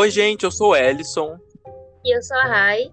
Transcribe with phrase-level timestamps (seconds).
[0.00, 1.38] Oi, gente, eu sou o Ellison.
[2.02, 2.90] E eu sou a Rai.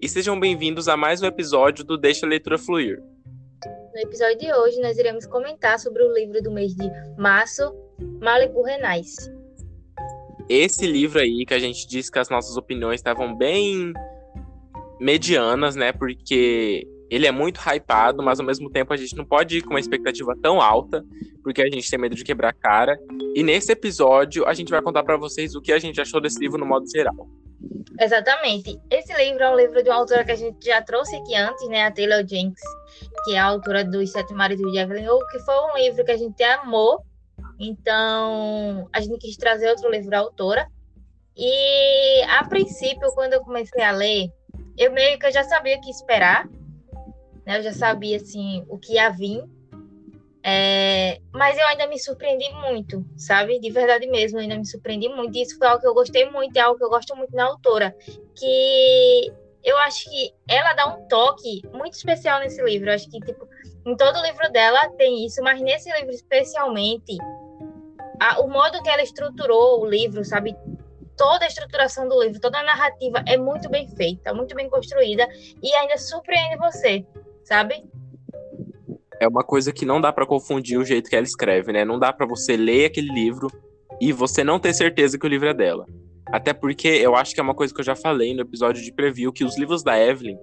[0.00, 3.00] E sejam bem-vindos a mais um episódio do Deixa a Leitura Fluir.
[3.94, 7.72] No episódio de hoje, nós iremos comentar sobre o livro do mês de março,
[8.20, 9.14] Malibu Renais.
[10.48, 13.92] Esse livro aí, que a gente disse que as nossas opiniões estavam bem
[14.98, 15.92] medianas, né?
[15.92, 16.84] Porque
[17.14, 19.80] ele é muito hypado, mas ao mesmo tempo a gente não pode ir com uma
[19.80, 21.04] expectativa tão alta,
[21.42, 22.98] porque a gente tem medo de quebrar a cara.
[23.34, 26.38] E nesse episódio, a gente vai contar para vocês o que a gente achou desse
[26.38, 27.28] livro no modo geral.
[28.00, 28.80] Exatamente.
[28.90, 31.68] Esse livro é um livro de uma autora que a gente já trouxe aqui antes,
[31.68, 31.84] né?
[31.84, 32.62] A Taylor Jenks,
[33.24, 36.12] que é a autora dos Sete Maridos de Evelyn Hugo, que foi um livro que
[36.12, 37.02] a gente amou.
[37.60, 40.66] Então, a gente quis trazer outro livro da autora.
[41.36, 44.30] E, a princípio, quando eu comecei a ler,
[44.78, 46.48] eu meio que já sabia o que esperar.
[47.46, 47.58] Né?
[47.58, 49.44] Eu já sabia, assim, o que ia vir.
[50.44, 53.60] É, mas eu ainda me surpreendi muito, sabe?
[53.60, 55.36] De verdade mesmo, eu ainda me surpreendi muito.
[55.36, 57.44] E isso foi algo que eu gostei muito, é algo que eu gosto muito na
[57.44, 57.94] autora.
[58.34, 62.90] Que eu acho que ela dá um toque muito especial nesse livro.
[62.90, 63.46] Eu acho que, tipo,
[63.86, 67.16] em todo livro dela tem isso, mas nesse livro especialmente,
[68.20, 70.56] a, o modo que ela estruturou o livro, sabe?
[71.16, 75.28] Toda a estruturação do livro, toda a narrativa é muito bem feita, muito bem construída
[75.62, 77.06] e ainda surpreende você,
[77.44, 77.82] sabe?
[79.22, 81.84] é uma coisa que não dá para confundir o jeito que ela escreve, né?
[81.84, 83.46] Não dá para você ler aquele livro
[84.00, 85.86] e você não ter certeza que o livro é dela.
[86.26, 88.92] Até porque eu acho que é uma coisa que eu já falei no episódio de
[88.92, 90.36] preview, que os livros da Evelyn,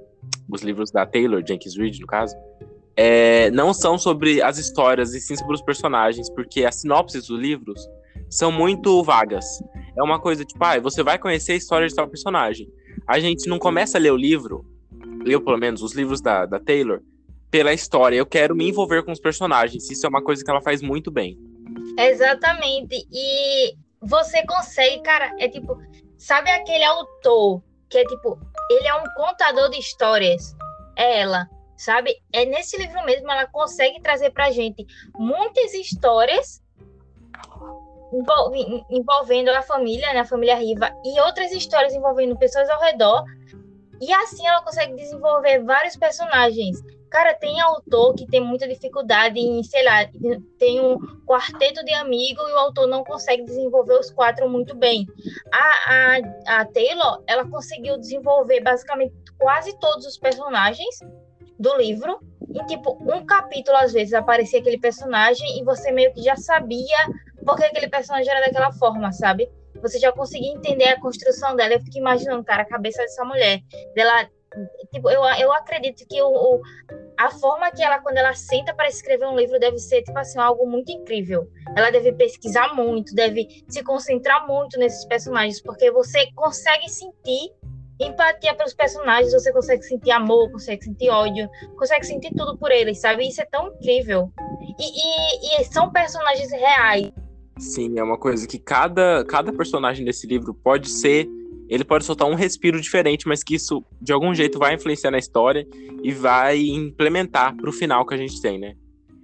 [0.50, 2.34] os livros da Taylor Jenkins Reid, no caso,
[2.96, 7.38] é, não são sobre as histórias e sim sobre os personagens, porque as sinopses dos
[7.38, 7.86] livros
[8.30, 9.46] são muito vagas.
[9.98, 12.70] É uma coisa tipo, ah, você vai conhecer a história de tal personagem.
[13.06, 14.64] A gente não começa a ler o livro,
[15.26, 17.02] eu pelo menos, os livros da, da Taylor,
[17.50, 18.16] pela história.
[18.16, 19.90] Eu quero me envolver com os personagens.
[19.90, 21.38] Isso é uma coisa que ela faz muito bem.
[21.98, 23.08] Exatamente.
[23.12, 25.78] E você consegue, cara, é tipo,
[26.18, 30.56] sabe aquele autor que é tipo, ele é um contador de histórias?
[30.96, 32.16] É ela, sabe?
[32.32, 34.86] É nesse livro mesmo, ela consegue trazer pra gente
[35.18, 36.62] muitas histórias
[38.90, 43.24] envolvendo a família, né, a família Riva, e outras histórias envolvendo pessoas ao redor.
[44.02, 49.64] E assim ela consegue desenvolver vários personagens Cara, tem autor que tem muita dificuldade em,
[49.64, 50.08] sei lá,
[50.60, 50.96] tem um
[51.26, 55.08] quarteto de amigos e o autor não consegue desenvolver os quatro muito bem.
[55.52, 61.00] A, a, a Taylor, ela conseguiu desenvolver basicamente quase todos os personagens
[61.60, 62.20] do livro.
[62.48, 66.98] Em tipo, um capítulo, às vezes, aparecia aquele personagem e você meio que já sabia
[67.44, 69.50] porque aquele personagem era daquela forma, sabe?
[69.82, 71.74] Você já conseguia entender a construção dela.
[71.74, 73.60] Eu fico imaginando, cara, a cabeça dessa mulher,
[73.96, 74.30] dela
[74.92, 76.62] tipo, eu, eu acredito que o, o,
[77.18, 80.40] a forma que ela, quando ela senta para escrever um livro, deve ser, tipo assim,
[80.40, 81.48] algo muito incrível.
[81.76, 87.54] Ela deve pesquisar muito, deve se concentrar muito nesses personagens, porque você consegue sentir
[88.00, 93.02] empatia pelos personagens, você consegue sentir amor, consegue sentir ódio, consegue sentir tudo por eles,
[93.02, 93.28] sabe?
[93.28, 94.32] Isso é tão incrível.
[94.80, 97.12] E, e, e são personagens reais.
[97.60, 101.28] Sim, é uma coisa que cada, cada personagem desse livro pode ser
[101.70, 105.20] ele pode soltar um respiro diferente, mas que isso de algum jeito vai influenciar na
[105.20, 105.68] história
[106.02, 108.74] e vai implementar para o final que a gente tem, né?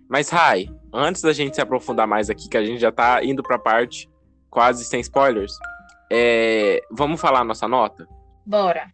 [0.08, 3.42] Mas Rai, antes da gente se aprofundar mais aqui, que a gente já tá indo
[3.42, 4.08] para a parte
[4.48, 5.54] quase sem spoilers,
[6.12, 6.82] é...
[6.92, 8.08] vamos falar a nossa nota?
[8.46, 8.92] Bora.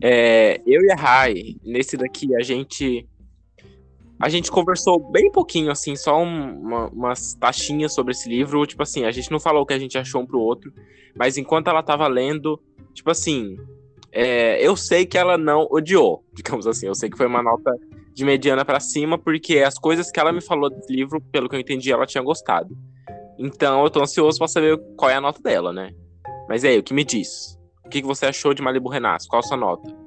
[0.00, 0.60] É...
[0.64, 3.04] eu e a Rai, nesse daqui, a gente
[4.20, 8.66] a gente conversou bem pouquinho, assim, só uma, umas taxinhas sobre esse livro.
[8.66, 10.70] Tipo assim, a gente não falou o que a gente achou um pro outro,
[11.16, 12.60] mas enquanto ela tava lendo,
[12.92, 13.56] tipo assim,
[14.12, 16.86] é, eu sei que ela não odiou, digamos assim.
[16.86, 17.72] Eu sei que foi uma nota
[18.12, 21.56] de mediana para cima, porque as coisas que ela me falou desse livro, pelo que
[21.56, 22.76] eu entendi, ela tinha gostado.
[23.38, 25.94] Então eu tô ansioso pra saber qual é a nota dela, né?
[26.46, 27.58] Mas aí, o que me diz?
[27.86, 29.26] O que você achou de Malibu Renasce?
[29.26, 29.99] Qual a sua nota?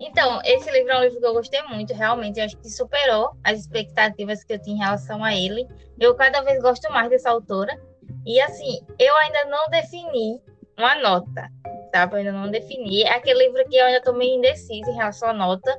[0.00, 2.40] Então, esse livro é um livro que eu gostei muito, realmente.
[2.40, 5.68] Eu acho que superou as expectativas que eu tinha em relação a ele.
[5.98, 7.78] Eu cada vez gosto mais dessa autora.
[8.24, 10.40] E, assim, eu ainda não defini
[10.78, 11.48] uma nota,
[11.94, 12.14] sabe?
[12.14, 13.02] Eu ainda não defini.
[13.02, 15.78] É aquele livro que eu ainda estou meio indecisa em relação à nota.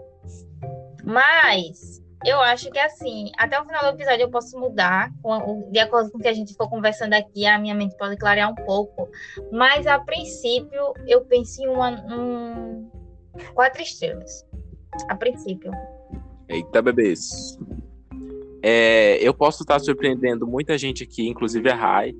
[1.03, 5.09] Mas eu acho que, assim, até o final do episódio eu posso mudar.
[5.71, 8.51] De acordo com o que a gente for conversando aqui, a minha mente pode clarear
[8.51, 9.09] um pouco.
[9.51, 13.00] Mas, a princípio, eu penso em uma, um,
[13.53, 14.45] Quatro estrelas,
[15.09, 15.71] a princípio.
[16.47, 17.57] Eita, bebês.
[18.61, 22.13] É, eu posso estar surpreendendo muita gente aqui, inclusive a Rai,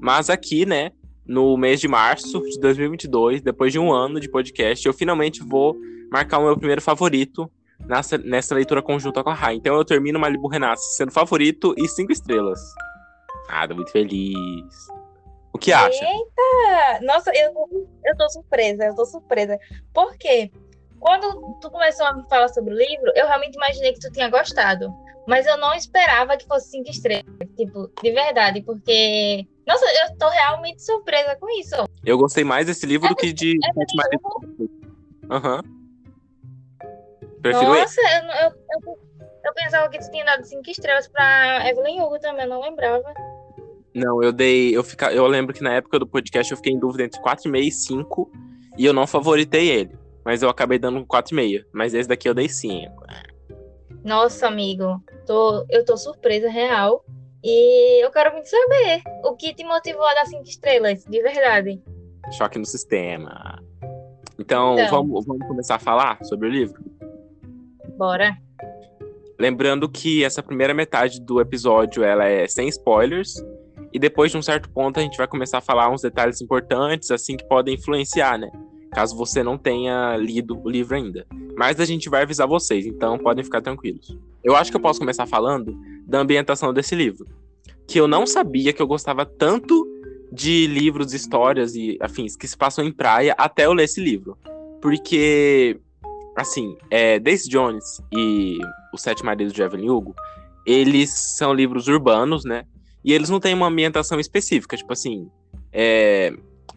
[0.00, 0.92] mas aqui, né,
[1.26, 5.76] no mês de março de 2022, depois de um ano de podcast, eu finalmente vou
[6.10, 7.50] marcar o meu primeiro favorito
[7.86, 9.56] nessa, nessa leitura conjunta com a Rai.
[9.56, 12.60] Então eu termino Malibu Renasce sendo favorito e cinco estrelas.
[13.48, 14.97] Ah, tô muito feliz.
[15.58, 16.04] O que acha?
[16.04, 17.04] Eita!
[17.04, 17.52] Nossa, eu,
[18.04, 19.58] eu tô surpresa, eu tô surpresa.
[19.92, 20.52] Por quê?
[21.00, 24.30] Quando tu começou a me falar sobre o livro, eu realmente imaginei que tu tinha
[24.30, 24.88] gostado.
[25.26, 27.24] Mas eu não esperava que fosse cinco estrelas.
[27.56, 29.48] Tipo, de verdade, porque.
[29.66, 31.74] Nossa, eu tô realmente surpresa com isso.
[32.04, 35.34] Eu gostei mais desse livro é, do que de é.
[35.34, 35.56] Aham.
[35.56, 35.78] Uhum.
[37.42, 38.98] Prefiro Nossa, eu, eu, eu,
[39.44, 43.12] eu, pensava que tu tinha dado cinco estrelas pra Evelyn Hugo também, eu não lembrava.
[43.94, 44.76] Não, eu dei.
[44.76, 47.58] Eu, fica, eu lembro que na época do podcast eu fiquei em dúvida entre 4,5
[47.60, 48.30] e 5
[48.76, 49.98] e eu não favoritei ele.
[50.24, 51.64] Mas eu acabei dando 4,5.
[51.72, 52.92] Mas esse daqui eu dei 5.
[54.04, 57.04] Nossa, amigo, tô, eu tô surpresa real.
[57.42, 61.82] E eu quero muito saber o que te motivou a dar 5 estrelas, de verdade.
[62.36, 63.62] Choque no sistema.
[64.38, 66.82] Então, então, Vamos, vamos começar a falar sobre o livro?
[67.96, 68.36] Bora.
[69.38, 73.34] Lembrando que essa primeira metade do episódio ela é sem spoilers.
[73.92, 77.10] E depois de um certo ponto a gente vai começar a falar uns detalhes importantes,
[77.10, 78.50] assim, que podem influenciar, né?
[78.92, 81.26] Caso você não tenha lido o livro ainda.
[81.56, 84.16] Mas a gente vai avisar vocês, então podem ficar tranquilos.
[84.42, 87.26] Eu acho que eu posso começar falando da ambientação desse livro.
[87.86, 89.86] Que eu não sabia que eu gostava tanto
[90.32, 94.36] de livros, histórias e afins que se passam em praia até eu ler esse livro.
[94.80, 95.78] Porque,
[96.36, 98.58] assim, é, Daisy Jones e
[98.92, 100.14] Os Sete Maridos de Evelyn Hugo,
[100.66, 102.64] eles são livros urbanos, né?
[103.08, 105.30] E eles não têm uma ambientação específica, tipo assim,
[105.72, 106.30] é,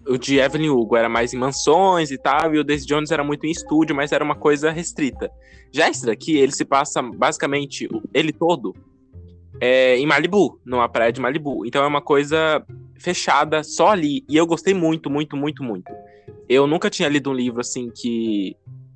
[0.08, 3.22] o de Evelyn Hugo era mais em mansões e tal, e o Daisy Jones era
[3.22, 5.30] muito em estúdio, mas era uma coisa restrita.
[5.74, 8.74] Já esse daqui, ele se passa basicamente, ele todo,
[9.60, 11.66] é, em Malibu, numa praia de Malibu.
[11.66, 12.66] Então é uma coisa
[12.98, 14.24] fechada só ali.
[14.30, 15.92] E eu gostei muito, muito, muito, muito.
[16.48, 18.56] Eu nunca tinha lido um livro assim que.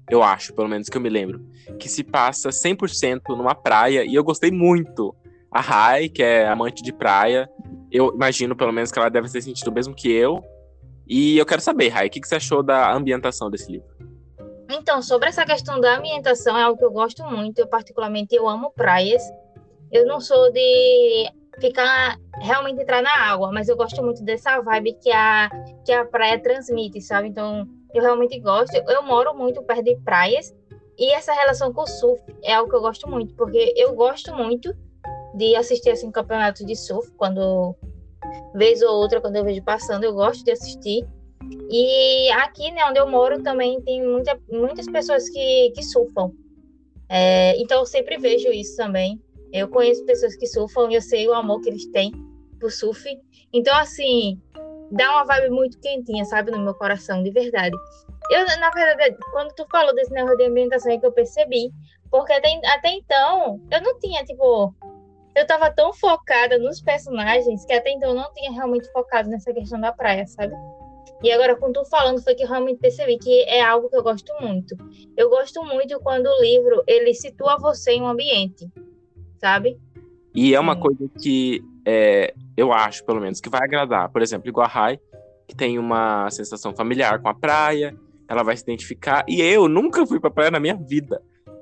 [0.09, 1.45] Eu acho, pelo menos que eu me lembro.
[1.77, 4.05] Que se passa 100% numa praia.
[4.05, 5.13] E eu gostei muito
[5.55, 7.49] a Rai, que é amante de praia,
[7.89, 10.43] eu imagino pelo menos que ela deve ter sentido o mesmo que eu.
[11.07, 13.87] E eu quero saber, Rai, o que, você achou da ambientação desse livro?
[14.69, 17.59] Então, sobre essa questão da ambientação, é algo que eu gosto muito.
[17.59, 19.23] Eu, particularmente, eu amo praias.
[19.89, 21.31] Eu não sou de
[21.61, 25.49] ficar realmente entrar na água, mas eu gosto muito dessa vibe que a,
[25.85, 27.29] que a praia transmite, sabe?
[27.29, 28.75] Então, eu realmente gosto.
[28.75, 30.53] Eu moro muito perto de praias
[30.97, 34.33] e essa relação com o surf é algo que eu gosto muito, porque eu gosto
[34.35, 34.75] muito
[35.35, 37.75] de assistir assim campeonatos de surf quando
[38.55, 41.05] vez ou outra quando eu vejo passando eu gosto de assistir.
[41.69, 46.31] E aqui né onde eu moro também tem muita, muitas pessoas que, que surfam.
[47.09, 49.21] É, então eu sempre vejo isso também.
[49.51, 52.11] Eu conheço pessoas que surfam e eu sei o amor que eles têm
[52.59, 53.05] por surf.
[53.53, 54.41] Então assim
[54.91, 57.75] dá uma vibe muito quentinha sabe no meu coração de verdade.
[58.31, 61.69] Eu na verdade quando tu falou desse negócio de ambientação é que eu percebi
[62.09, 64.73] porque até, até então eu não tinha tipo
[65.35, 69.53] eu tava tão focada nos personagens que até então eu não tinha realmente focado nessa
[69.53, 70.53] questão da praia, sabe?
[71.21, 74.03] E agora, com tu falando, foi que eu realmente percebi que é algo que eu
[74.03, 74.75] gosto muito.
[75.17, 78.69] Eu gosto muito quando o livro, ele situa você em um ambiente,
[79.39, 79.79] sabe?
[80.33, 80.81] E é uma Sim.
[80.81, 84.09] coisa que é, eu acho, pelo menos, que vai agradar.
[84.09, 84.99] Por exemplo, igual a Rai,
[85.47, 87.95] que tem uma sensação familiar com a praia,
[88.27, 89.23] ela vai se identificar.
[89.27, 91.21] E eu nunca fui pra praia na minha vida.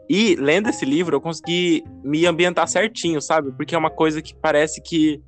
[0.10, 3.52] E lendo esse livro, eu consegui me ambientar certinho, sabe?
[3.52, 5.22] Porque é uma coisa que parece que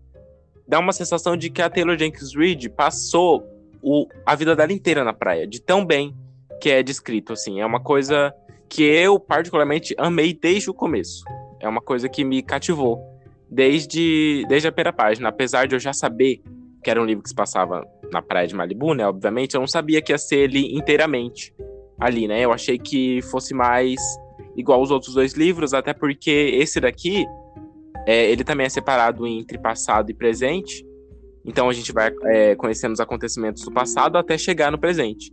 [0.68, 3.44] dá uma sensação de que a Taylor Jenkins Reid passou
[3.82, 6.16] o, a vida dela inteira na praia, de tão bem
[6.60, 7.62] que é descrito, assim.
[7.62, 8.34] É uma coisa
[8.68, 11.24] que eu, particularmente, amei desde o começo.
[11.60, 13.00] É uma coisa que me cativou
[13.50, 15.30] desde, desde a primeira página.
[15.30, 16.42] Apesar de eu já saber
[16.84, 19.08] que era um livro que se passava na praia de Malibu, né?
[19.08, 21.54] Obviamente, eu não sabia que ia ser ele inteiramente
[22.00, 22.42] ali, né?
[22.42, 24.00] Eu achei que fosse mais
[24.56, 27.26] igual os outros dois livros, até porque esse daqui,
[28.06, 30.86] é, ele também é separado entre passado e presente.
[31.46, 35.32] Então a gente vai é, conhecendo os acontecimentos do passado até chegar no presente.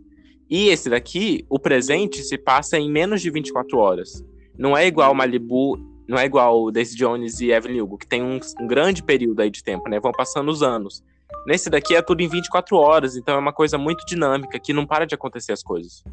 [0.49, 4.23] E esse daqui, o presente, se passa em menos de 24 horas.
[4.57, 5.77] Não é igual Malibu,
[6.07, 9.49] não é igual Daisy Jones e Evelyn Hugo, que tem um, um grande período aí
[9.49, 9.99] de tempo, né?
[9.99, 11.03] Vão passando os anos.
[11.47, 14.85] Nesse daqui é tudo em 24 horas, então é uma coisa muito dinâmica, que não
[14.85, 16.03] para de acontecer as coisas.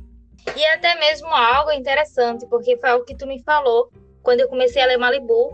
[0.56, 3.90] E até mesmo algo interessante, porque foi o que tu me falou
[4.23, 5.50] quando eu comecei a ler Malibu,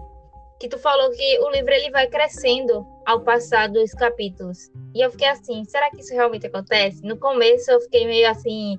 [0.58, 4.70] que tu falou que o livro ele vai crescendo ao passar dos capítulos.
[4.94, 7.02] E eu fiquei assim, será que isso realmente acontece?
[7.02, 8.78] No começo eu fiquei meio assim,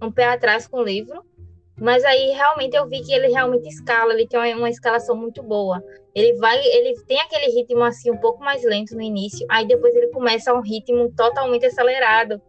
[0.00, 1.24] um pé atrás com o livro,
[1.80, 5.82] mas aí realmente eu vi que ele realmente escala, ele tem uma, escalação muito boa.
[6.14, 9.94] Ele vai, ele tem aquele ritmo assim um pouco mais lento no início, aí depois
[9.94, 12.40] ele começa a um ritmo totalmente acelerado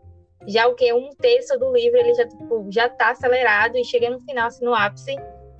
[0.47, 4.09] já o que um terço do livro ele já tipo, já está acelerado e chega
[4.09, 5.15] no final assim, no ápice.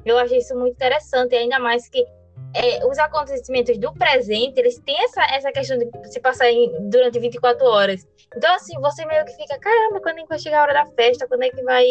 [0.06, 2.06] Eu achei isso muito interessante, ainda mais que
[2.54, 7.20] é, os acontecimentos do presente, eles têm essa, essa questão de se passar em, durante
[7.20, 8.08] 24 horas.
[8.36, 10.86] Então, assim, você meio que fica, caramba, quando é que vai chegar a hora da
[10.86, 11.28] festa?
[11.28, 11.86] Quando é que vai,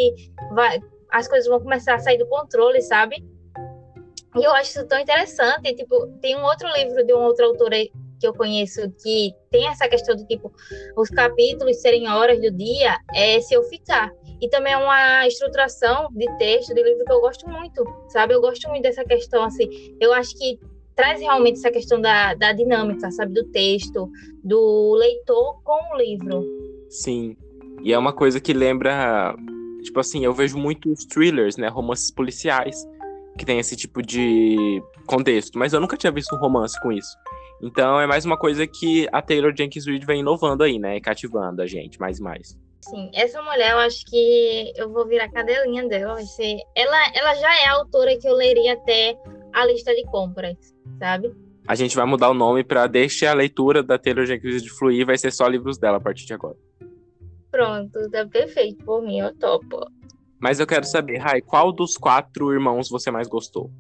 [0.53, 3.25] vai as coisas vão começar a sair do controle, sabe?
[4.37, 5.75] E eu acho isso tão interessante.
[5.75, 7.77] Tipo, tem um outro livro de uma outra autora
[8.25, 10.51] que eu conheço que tem essa questão do tipo,
[10.97, 14.11] os capítulos serem horas do dia, é se eu ficar.
[14.41, 18.33] E também é uma estruturação de texto, de livro que eu gosto muito, sabe?
[18.33, 19.95] Eu gosto muito dessa questão, assim.
[20.01, 20.59] Eu acho que
[20.97, 23.35] traz realmente essa questão da, da dinâmica, sabe?
[23.35, 24.11] Do texto,
[24.43, 26.43] do leitor com o livro.
[26.89, 27.37] Sim.
[27.83, 29.37] E é uma coisa que lembra.
[29.83, 31.69] Tipo assim, eu vejo muitos thrillers, né?
[31.69, 32.89] Romances policiais,
[33.37, 35.59] que tem esse tipo de contexto.
[35.59, 37.15] Mas eu nunca tinha visto um romance com isso.
[37.63, 41.01] Então é mais uma coisa que a Taylor Jenkins Reid vem inovando aí, né?
[41.01, 42.59] Cativando a gente mais e mais.
[42.83, 46.21] Sim, essa mulher eu acho que eu vou virar cadelinha dela.
[46.21, 46.59] Ser...
[46.77, 49.17] ela, ela já é a autora que eu leria até
[49.53, 50.57] a lista de compras,
[50.99, 51.35] sabe?
[51.67, 55.07] A gente vai mudar o nome para deixar a leitura da Taylor Jenkins de fluir,
[55.07, 56.57] vai ser só livros dela a partir de agora.
[57.51, 59.81] Pronto, tá perfeito por mim, eu topo.
[60.39, 63.71] Mas eu quero saber, Rai, qual dos quatro irmãos você mais gostou?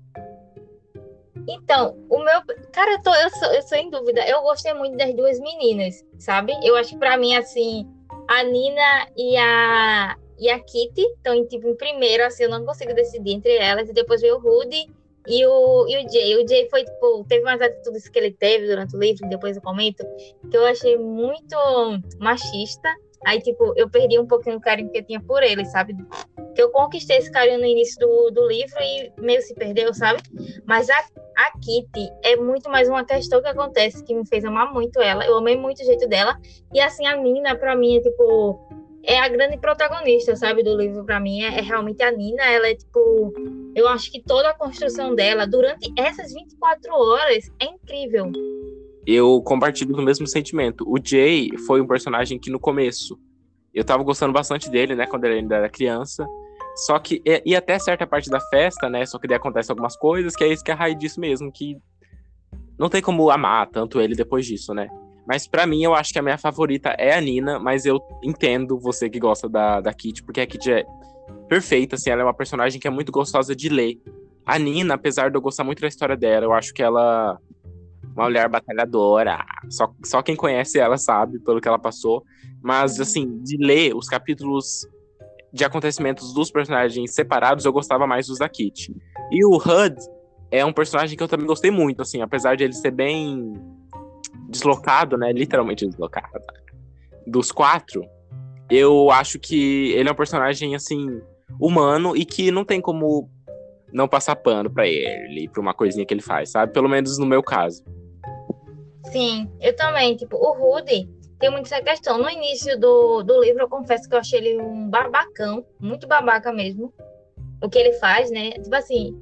[1.48, 2.42] Então, o meu.
[2.72, 4.26] Cara, eu, tô, eu, sou, eu sou em dúvida.
[4.26, 6.54] Eu gostei muito das duas meninas, sabe?
[6.62, 7.86] Eu acho que pra mim, assim,
[8.28, 12.94] a Nina e a, e a Kitty estão tipo, em primeiro, assim, eu não consigo
[12.94, 13.88] decidir entre elas.
[13.88, 14.86] E depois veio o Rudy
[15.26, 16.36] e o, e o Jay.
[16.36, 19.62] O Jay foi, tipo, teve umas atitudes que ele teve durante o livro, depois eu
[19.62, 20.04] comento,
[20.50, 21.56] que eu achei muito
[22.18, 22.88] machista.
[23.24, 25.94] Aí, tipo, eu perdi um pouquinho o carinho que eu tinha por ele, sabe?
[26.54, 30.22] Que eu conquistei esse carinho no início do, do livro e meio se perdeu, sabe?
[30.66, 30.98] Mas a,
[31.36, 35.24] a Kitty é muito mais uma questão que acontece que me fez amar muito ela.
[35.24, 36.38] Eu amei muito o jeito dela.
[36.72, 38.60] E assim, a Nina, pra mim, é tipo.
[39.06, 41.42] É a grande protagonista, sabe, do livro para mim.
[41.42, 42.44] É, é, realmente a Nina.
[42.44, 43.32] Ela é tipo.
[43.74, 48.30] Eu acho que toda a construção dela durante essas 24 horas é incrível
[49.06, 50.84] eu compartilho do mesmo sentimento.
[50.86, 53.18] O Jay foi um personagem que no começo
[53.72, 56.26] eu tava gostando bastante dele, né, quando ele ainda era criança.
[56.76, 59.96] Só que, e, e até certa parte da festa, né, só que daí acontece algumas
[59.96, 61.76] coisas, que é isso que a raiz disso mesmo, que
[62.78, 64.88] não tem como amar tanto ele depois disso, né.
[65.26, 68.78] Mas para mim, eu acho que a minha favorita é a Nina, mas eu entendo
[68.78, 70.84] você que gosta da, da Kitty, porque a Kitty é
[71.48, 73.98] perfeita, assim, ela é uma personagem que é muito gostosa de ler.
[74.44, 77.38] A Nina, apesar de eu gostar muito da história dela, eu acho que ela
[78.16, 79.44] uma mulher batalhadora.
[79.68, 82.24] Só, só quem conhece ela sabe pelo que ela passou.
[82.62, 84.86] Mas, assim, de ler os capítulos
[85.52, 88.94] de acontecimentos dos personagens separados, eu gostava mais dos da Kitty.
[89.30, 89.96] E o Hud
[90.50, 93.52] é um personagem que eu também gostei muito, assim, apesar de ele ser bem
[94.48, 95.32] deslocado, né?
[95.32, 96.40] Literalmente deslocado.
[97.26, 98.04] Dos quatro,
[98.70, 101.20] eu acho que ele é um personagem, assim,
[101.60, 103.30] humano e que não tem como
[103.92, 106.72] não passar pano para ele, pra uma coisinha que ele faz, sabe?
[106.72, 107.84] Pelo menos no meu caso.
[109.14, 110.16] Sim, eu também.
[110.16, 112.18] Tipo, o Rudy tem muito essa questão.
[112.18, 116.52] No início do, do livro, eu confesso que eu achei ele um babacão, muito babaca
[116.52, 116.92] mesmo.
[117.62, 118.50] O que ele faz, né?
[118.50, 119.16] Tipo assim,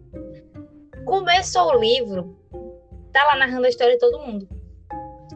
[1.05, 2.35] começou o livro,
[3.13, 4.49] tá lá narrando a história de todo mundo.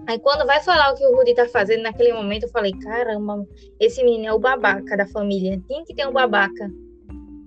[0.06, 3.46] Aí quando vai falar o que o Rudy tá fazendo naquele momento, eu falei, caramba,
[3.78, 5.60] esse menino é o babaca da família.
[5.68, 6.70] Tem que ter um babaca.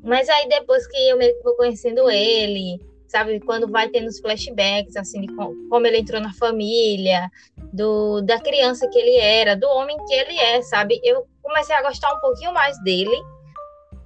[0.03, 3.39] Mas aí depois que eu meio que vou conhecendo ele, sabe?
[3.41, 7.29] Quando vai tendo os flashbacks, assim, de como ele entrou na família,
[7.73, 11.01] do, da criança que ele era, do homem que ele é, sabe?
[11.03, 13.17] Eu comecei a gostar um pouquinho mais dele,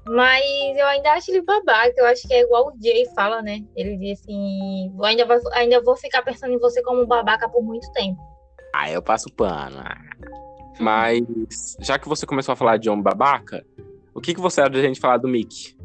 [0.08, 0.44] mas
[0.78, 3.64] eu ainda acho ele babaca, eu acho que é igual o Jay fala, né?
[3.76, 7.92] Ele diz assim, ainda, vou, ainda vou ficar pensando em você como babaca por muito
[7.92, 8.20] tempo.
[8.74, 9.84] Ah, eu passo pano.
[10.80, 13.64] Mas, já que você começou a falar de homem babaca,
[14.14, 15.78] o que, que você acha de gente falar do Mickey?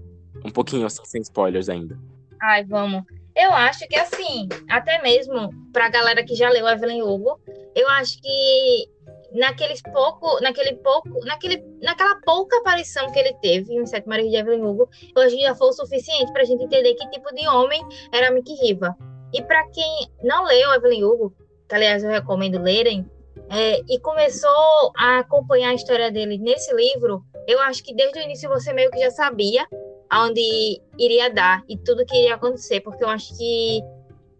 [0.45, 1.99] Um pouquinho, assim, sem spoilers ainda.
[2.40, 3.02] Ai, vamos.
[3.35, 7.40] Eu acho que assim, até mesmo pra galera que já leu Evelyn Hugo,
[7.75, 8.90] eu acho que
[9.33, 14.37] naqueles pouco, naquele pouco, naquele, naquela pouca aparição que ele teve em Sete Marias de
[14.37, 17.47] Evelyn Hugo, eu acho que já foi o suficiente pra gente entender que tipo de
[17.49, 17.80] homem
[18.12, 18.97] era Mickey Riva.
[19.33, 21.35] E para quem não leu Evelyn Hugo,
[21.68, 23.09] que aliás eu recomendo lerem,
[23.50, 28.23] é, e começou a acompanhar a história dele nesse livro, eu acho que desde o
[28.23, 29.66] início você meio que já sabia
[30.11, 33.81] aonde iria dar e tudo que iria acontecer, porque eu acho que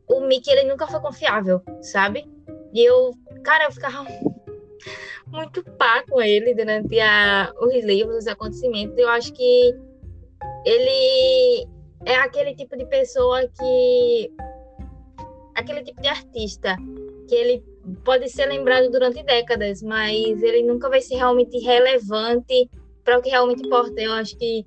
[0.09, 2.27] o Mickey ele nunca foi confiável, sabe?
[2.73, 4.05] E eu, cara, eu ficava
[5.29, 8.97] muito pá com ele durante a, os livros, os acontecimentos.
[8.97, 9.75] Eu acho que
[10.65, 11.69] ele
[12.05, 14.33] é aquele tipo de pessoa que
[15.55, 16.77] aquele tipo de artista
[17.29, 17.65] que ele
[18.05, 22.71] pode ser lembrado durante décadas, mas ele nunca vai ser realmente relevante
[23.05, 24.01] para o que realmente importa.
[24.01, 24.67] Eu acho que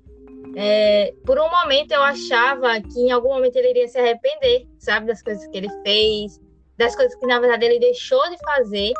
[0.56, 5.06] É, por um momento eu achava que em algum momento ele iria se arrepender, sabe,
[5.06, 6.40] das coisas que ele fez,
[6.76, 8.92] das coisas que na verdade ele deixou de fazer,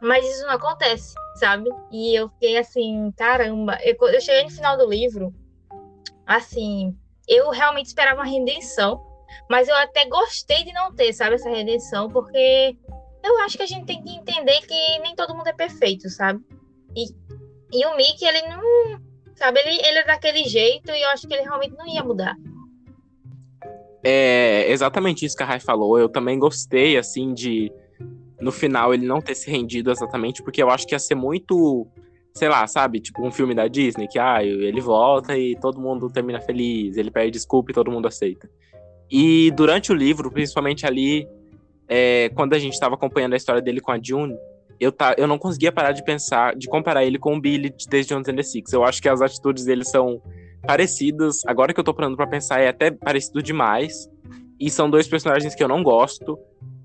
[0.00, 1.68] mas isso não acontece, sabe?
[1.90, 3.78] E eu fiquei assim, caramba.
[3.82, 5.34] Eu, eu cheguei no final do livro,
[6.26, 9.04] assim, eu realmente esperava uma redenção,
[9.48, 12.76] mas eu até gostei de não ter, sabe, essa redenção, porque
[13.22, 16.42] eu acho que a gente tem que entender que nem todo mundo é perfeito, sabe?
[16.96, 17.06] E,
[17.72, 19.09] e o Mickey, ele não.
[19.40, 22.36] Sabe, ele, ele é daquele jeito e eu acho que ele realmente não ia mudar.
[24.04, 25.98] É exatamente isso que a Rai falou.
[25.98, 27.72] Eu também gostei, assim, de
[28.38, 31.86] no final ele não ter se rendido exatamente, porque eu acho que ia ser muito,
[32.34, 33.00] sei lá, sabe?
[33.00, 37.10] Tipo um filme da Disney, que ah, ele volta e todo mundo termina feliz, ele
[37.10, 38.46] pede desculpa e todo mundo aceita.
[39.10, 41.26] E durante o livro, principalmente ali,
[41.88, 44.36] é, quando a gente estava acompanhando a história dele com a June,
[44.80, 48.04] eu, tá, eu não conseguia parar de pensar, de comparar ele com o Billy de
[48.04, 48.72] Jones and the Six.
[48.72, 50.22] Eu acho que as atitudes dele são
[50.66, 51.40] parecidas.
[51.46, 54.08] Agora que eu tô parando pra pensar, é até parecido demais.
[54.58, 56.38] E são dois personagens que eu não gosto.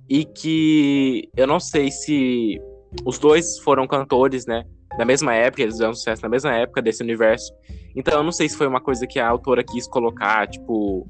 [0.09, 2.61] E que eu não sei se
[3.05, 4.65] os dois foram cantores, né?
[4.97, 7.53] Da mesma época, eles fizeram sucesso na mesma época desse universo.
[7.95, 11.07] Então eu não sei se foi uma coisa que a autora quis colocar, tipo,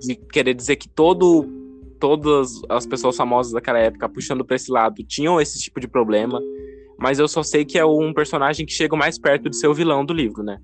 [0.00, 1.61] de querer dizer que todo
[2.02, 6.42] todas as pessoas famosas daquela época puxando para esse lado tinham esse tipo de problema,
[6.98, 9.74] mas eu só sei que é um personagem que chega mais perto de ser o
[9.74, 10.58] vilão do livro, né?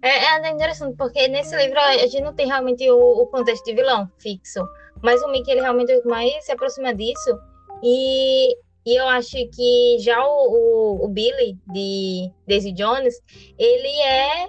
[0.00, 3.74] É, é interessante, porque nesse livro a gente não tem realmente o, o contexto de
[3.74, 4.60] vilão fixo,
[5.02, 7.36] mas o Mickey ele realmente é mais se aproxima disso,
[7.82, 8.54] e,
[8.86, 13.16] e eu acho que já o, o, o Billy, de Daisy Jones,
[13.58, 14.48] ele é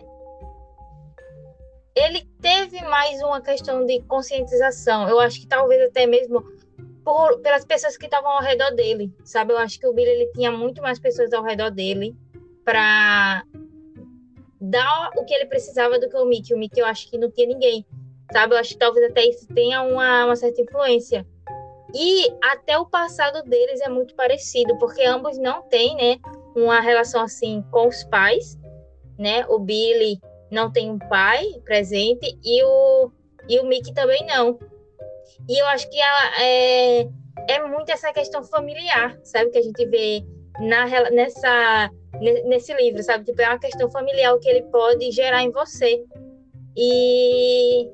[1.97, 5.09] ele teve mais uma questão de conscientização.
[5.09, 6.45] Eu acho que talvez até mesmo
[7.03, 9.53] por, pelas pessoas que estavam ao redor dele, sabe?
[9.53, 12.15] Eu acho que o Billy ele tinha muito mais pessoas ao redor dele
[12.63, 13.43] para
[14.61, 16.53] dar o que ele precisava do que o Mickey.
[16.53, 17.85] O Mickey eu acho que não tinha ninguém,
[18.31, 18.53] sabe?
[18.53, 21.25] Eu acho que talvez até isso tenha uma, uma certa influência.
[21.95, 26.17] E até o passado deles é muito parecido, porque ambos não têm, né,
[26.55, 28.59] uma relação assim com os pais,
[29.17, 29.47] né?
[29.47, 30.19] O Billy
[30.51, 33.11] não tem um pai presente e o,
[33.47, 34.57] e o Mickey também não.
[35.47, 37.07] E eu acho que ela, é,
[37.47, 39.51] é muito essa questão familiar, sabe?
[39.51, 40.23] Que a gente vê
[40.59, 41.91] na, nessa,
[42.45, 43.25] nesse livro, sabe?
[43.25, 46.03] Tipo, é uma questão familiar que ele pode gerar em você.
[46.75, 47.89] E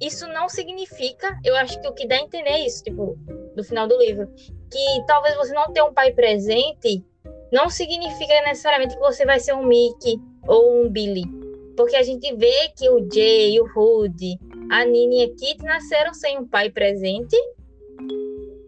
[0.00, 3.18] isso não significa, eu acho que o que dá a entender é isso, tipo,
[3.56, 4.32] no final do livro,
[4.70, 7.04] que talvez você não tenha um pai presente,
[7.50, 11.37] não significa necessariamente que você vai ser um Mickey ou um Billy
[11.78, 14.36] porque a gente vê que o Jay, o Rudy,
[14.68, 17.36] a Nini e a Kitty nasceram sem um pai presente.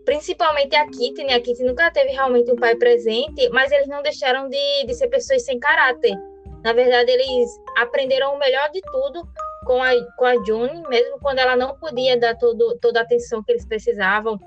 [0.04, 1.34] Principalmente a Kitty, né?
[1.34, 5.08] A Kitty nunca teve realmente um pai presente, mas eles não deixaram de, de ser
[5.08, 6.14] pessoas sem caráter.
[6.62, 9.28] Na verdade, eles aprenderam o melhor de tudo
[9.66, 13.42] com a, com a June, mesmo quando ela não podia dar todo, toda a atenção
[13.42, 14.38] que eles precisavam,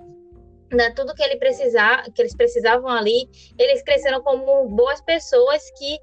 [0.72, 3.28] dar tudo que, ele precisar, que eles precisavam ali.
[3.60, 6.00] Eles cresceram como boas pessoas que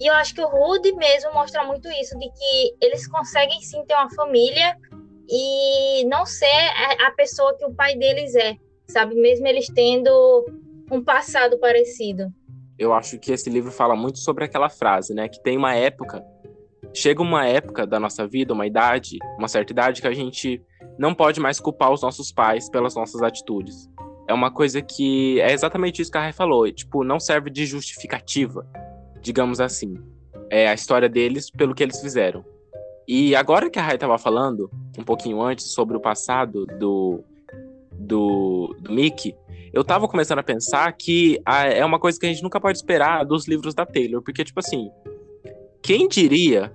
[0.00, 3.84] e eu acho que o Rude mesmo mostra muito isso, de que eles conseguem sim
[3.84, 4.76] ter uma família
[5.28, 6.46] e não ser
[7.04, 8.56] a pessoa que o pai deles é,
[8.86, 9.14] sabe?
[9.16, 10.46] Mesmo eles tendo
[10.90, 12.32] um passado parecido.
[12.78, 15.28] Eu acho que esse livro fala muito sobre aquela frase, né?
[15.28, 16.24] Que tem uma época,
[16.94, 20.62] chega uma época da nossa vida, uma idade, uma certa idade, que a gente
[20.96, 23.90] não pode mais culpar os nossos pais pelas nossas atitudes.
[24.28, 27.66] É uma coisa que é exatamente isso que a Rai falou, tipo, não serve de
[27.66, 28.64] justificativa
[29.20, 29.96] digamos assim,
[30.50, 32.44] é a história deles pelo que eles fizeram.
[33.06, 37.24] E agora que a Rai estava falando, um pouquinho antes, sobre o passado do,
[37.92, 39.34] do, do Mickey,
[39.72, 42.76] eu estava começando a pensar que a, é uma coisa que a gente nunca pode
[42.78, 44.90] esperar dos livros da Taylor, porque, tipo assim,
[45.82, 46.72] quem diria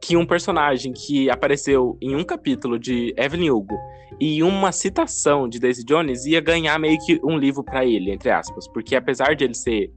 [0.00, 3.76] que um personagem que apareceu em um capítulo de Evelyn Hugo
[4.20, 8.30] e uma citação de Daisy Jones ia ganhar meio que um livro para ele, entre
[8.30, 9.92] aspas, porque apesar de ele ser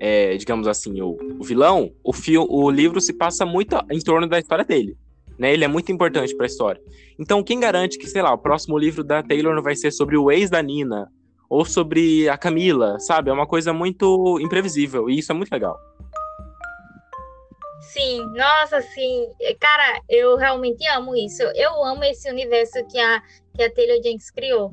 [0.00, 4.28] é, digamos assim, o, o vilão, o, fio, o livro se passa muito em torno
[4.28, 4.96] da história dele.
[5.38, 5.52] Né?
[5.52, 6.80] Ele é muito importante para a história.
[7.18, 10.16] Então, quem garante que, sei lá, o próximo livro da Taylor não vai ser sobre
[10.16, 11.08] o ex da Nina
[11.48, 13.30] ou sobre a Camila, sabe?
[13.30, 15.78] É uma coisa muito imprevisível e isso é muito legal.
[17.80, 19.28] Sim, nossa, sim.
[19.60, 21.42] Cara, eu realmente amo isso.
[21.54, 23.22] Eu amo esse universo que a,
[23.54, 24.72] que a Taylor Jenks criou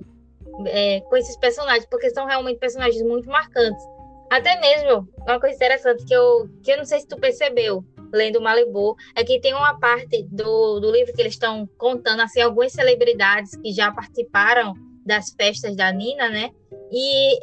[0.66, 3.84] é, com esses personagens, porque são realmente personagens muito marcantes.
[4.32, 8.40] Até mesmo, uma coisa interessante que eu, que eu não sei se tu percebeu, lendo
[8.40, 12.72] Malibu, é que tem uma parte do, do livro que eles estão contando, assim, algumas
[12.72, 14.74] celebridades que já participaram
[15.06, 16.50] das festas da Nina, né?
[16.90, 17.38] E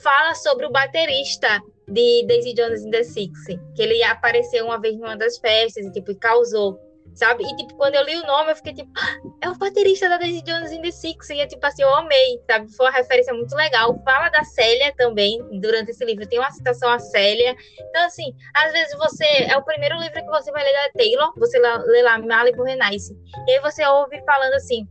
[0.00, 4.96] fala sobre o baterista de Daisy Jones in the Six, que ele apareceu uma vez
[4.96, 6.78] numa das festas e, tipo, causou
[7.20, 7.44] sabe?
[7.44, 10.16] E, tipo, quando eu li o nome, eu fiquei tipo, ah, é o baterista da
[10.16, 11.28] Daisy Jones in the Six.
[11.30, 12.72] E, tipo assim, eu amei, sabe?
[12.74, 14.00] Foi uma referência muito legal.
[14.04, 16.26] Fala da Célia também, durante esse livro.
[16.26, 17.54] Tem uma citação à Célia.
[17.78, 19.24] Então, assim, às vezes você...
[19.24, 21.32] É o primeiro livro que você vai ler da Taylor.
[21.36, 23.14] Você lê lá Malibu Renaissance.
[23.46, 24.88] E aí você ouve falando assim...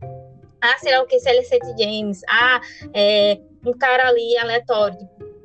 [0.62, 1.18] Ah, será o que?
[1.18, 1.58] Célia St.
[1.78, 2.20] James.
[2.28, 2.60] Ah,
[2.94, 3.38] é...
[3.66, 4.96] Um cara ali aleatório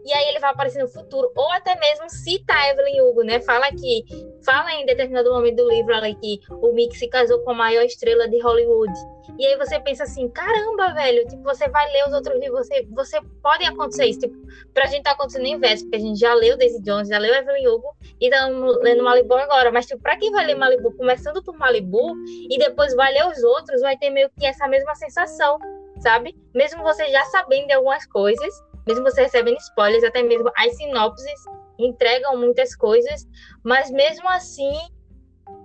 [0.06, 3.42] e aí ele vai aparecer no futuro, ou até mesmo cita a Evelyn Hugo, né?
[3.42, 4.04] Fala que,
[4.46, 7.84] fala em determinado momento do livro ali que o Mick se casou com a maior
[7.84, 8.94] estrela de Hollywood.
[9.40, 12.88] E aí você pensa assim, caramba, velho, tipo, você vai ler os outros livros, você,
[12.92, 14.20] você pode acontecer isso.
[14.20, 14.36] Tipo,
[14.74, 17.34] pra gente tá acontecendo em inverso, porque a gente já leu Daisy Jones, já leu
[17.34, 17.88] Evelyn Hugo
[18.22, 18.48] e tá
[18.82, 19.72] lendo Malibu agora.
[19.72, 22.14] Mas, tipo, pra quem vai ler Malibu, começando por Malibu
[22.50, 25.58] e depois vai ler os outros, vai ter meio que essa mesma sensação,
[26.00, 26.36] sabe?
[26.54, 28.54] Mesmo você já sabendo de algumas coisas,
[28.88, 31.42] mesmo você recebendo spoilers, até mesmo as sinopses
[31.78, 33.28] entregam muitas coisas,
[33.64, 34.74] mas mesmo assim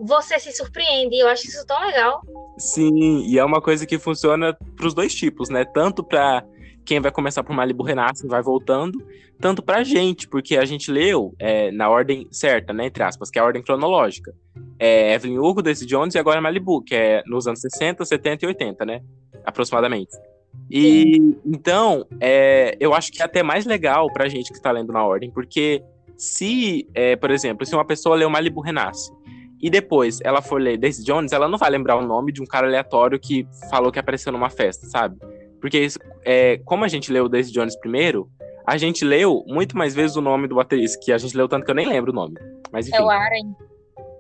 [0.01, 1.17] você se surpreende.
[1.19, 2.21] Eu acho isso tão legal.
[2.59, 5.65] Sim, e é uma coisa que funciona para os dois tipos, né?
[5.65, 6.45] Tanto para
[6.85, 8.99] quem vai começar por Malibu Renasce e vai voltando,
[9.39, 12.87] tanto pra gente, porque a gente leu é, na ordem certa, né?
[12.87, 14.35] Entre aspas, que é a ordem cronológica.
[14.79, 18.49] É Evelyn Hugo, Daisy Jones e agora Malibu, que é nos anos 60, 70 e
[18.49, 19.03] 80, né?
[19.45, 20.11] Aproximadamente.
[20.71, 24.93] E então, é, eu acho que é até mais legal pra gente que está lendo
[24.93, 25.83] na ordem, porque
[26.17, 29.11] se, é, por exemplo, se uma pessoa leu Malibu Renasce
[29.61, 32.47] e depois ela for ler Daisy Jones, ela não vai lembrar o nome de um
[32.47, 35.19] cara aleatório que falou que apareceu numa festa, sabe?
[35.61, 35.89] Porque
[36.25, 38.31] é, como a gente leu Daisy Jones primeiro,
[38.67, 41.65] a gente leu muito mais vezes o nome do baterista, que a gente leu tanto
[41.65, 42.35] que eu nem lembro o nome.
[42.73, 42.97] Mas enfim.
[42.97, 43.55] É o Aren.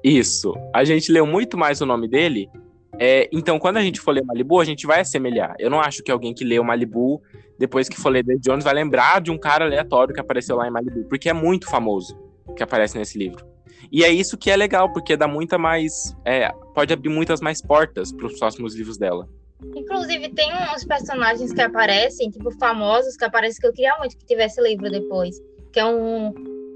[0.02, 0.54] Isso.
[0.74, 2.48] A gente leu muito mais o nome dele
[2.98, 5.54] é, então, quando a gente for ler Malibu, a gente vai assemelhar.
[5.58, 7.22] Eu não acho que alguém que leu Malibu,
[7.58, 10.66] depois que for ler The Jones, vai lembrar de um cara aleatório que apareceu lá
[10.66, 12.18] em Malibu, porque é muito famoso
[12.56, 13.46] que aparece nesse livro.
[13.90, 16.16] E é isso que é legal, porque dá muita mais.
[16.24, 19.28] É, pode abrir muitas mais portas para os próximos livros dela.
[19.74, 24.24] Inclusive, tem uns personagens que aparecem, tipo, famosos, que aparecem que eu queria muito que
[24.24, 25.36] tivesse livro depois.
[25.72, 26.32] Que é um.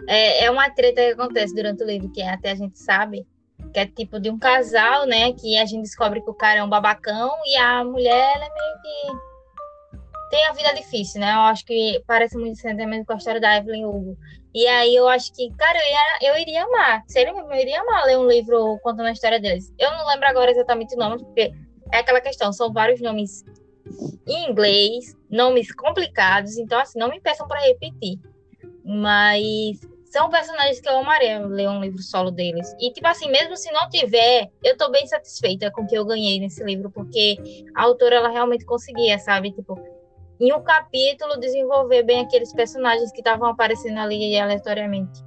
[0.08, 3.26] É, é uma treta que acontece durante o livro, que até a gente sabe
[3.72, 5.32] que é tipo de um casal, né?
[5.32, 8.48] Que a gente descobre que o cara é um babacão e a mulher, ela é
[8.48, 9.34] meio que
[10.30, 11.32] tem a vida difícil, né?
[11.32, 14.16] Eu acho que parece muito sentimento com a história da Evelyn Hugo.
[14.54, 17.02] E aí eu acho que, cara, eu, ia, eu iria amar.
[17.08, 19.72] Sério mesmo, eu iria amar ler um livro contando a história deles.
[19.78, 21.52] Eu não lembro agora exatamente o nome, porque
[21.92, 23.44] é aquela questão, são vários nomes
[24.26, 28.18] em inglês, nomes complicados, então assim, não me peçam para repetir.
[28.84, 29.80] Mas
[30.14, 32.72] são personagens que eu amaria ler um livro solo deles.
[32.80, 36.04] E, tipo assim, mesmo se não tiver, eu tô bem satisfeita com o que eu
[36.04, 37.36] ganhei nesse livro, porque
[37.74, 39.50] a autora, ela realmente conseguia, sabe?
[39.50, 39.76] Tipo,
[40.38, 45.20] em um capítulo, desenvolver bem aqueles personagens que estavam aparecendo ali aleatoriamente.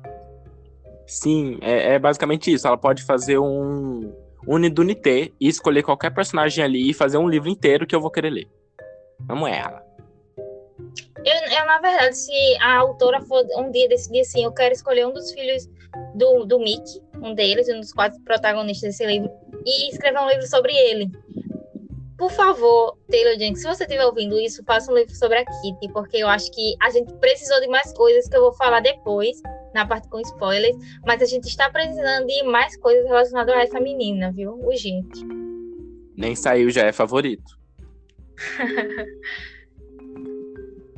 [1.06, 2.66] Sim, é, é, basicamente isso.
[2.66, 4.14] Ela pode fazer um
[4.48, 8.30] Unidunité e escolher qualquer personagem ali e fazer um livro inteiro que eu vou querer
[8.30, 8.48] ler.
[9.20, 9.87] Vamos ela.
[11.24, 15.06] Eu, eu, na verdade, se a autora for um dia decidir assim, eu quero escolher
[15.06, 15.68] um dos filhos
[16.16, 19.30] do, do Mickey, um deles, um dos quatro protagonistas desse livro,
[19.66, 21.10] e escrever um livro sobre ele.
[22.18, 25.92] Por favor, Taylor Jenkins, se você estiver ouvindo isso, faça um livro sobre a Kitty,
[25.94, 29.40] porque eu acho que a gente precisou de mais coisas que eu vou falar depois,
[29.74, 33.80] na parte com spoilers, mas a gente está precisando de mais coisas relacionadas a essa
[33.80, 34.54] menina, viu?
[34.54, 35.24] Urgente.
[36.16, 37.56] Nem saiu, já é favorito.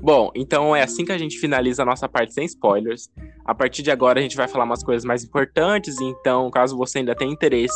[0.02, 3.10] Bom, então é assim que a gente finaliza a nossa parte sem spoilers.
[3.44, 7.00] A partir de agora a gente vai falar umas coisas mais importantes, então caso você
[7.00, 7.76] ainda tenha interesse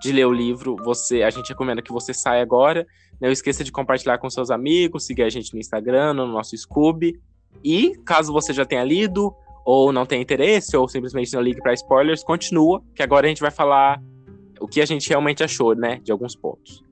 [0.00, 2.84] de ler o livro, você, a gente recomenda que você saia agora.
[3.20, 7.20] Não esqueça de compartilhar com seus amigos, seguir a gente no Instagram, no nosso Scooby.
[7.62, 9.32] E caso você já tenha lido
[9.64, 13.40] ou não tenha interesse ou simplesmente não ligue para spoilers, continua, que agora a gente
[13.40, 14.02] vai falar
[14.60, 16.82] o que a gente realmente achou, né, de alguns pontos.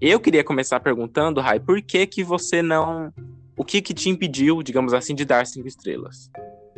[0.00, 3.12] Eu queria começar perguntando, Rai, por que que você não
[3.56, 6.30] o que que te impediu, digamos assim, de dar cinco estrelas?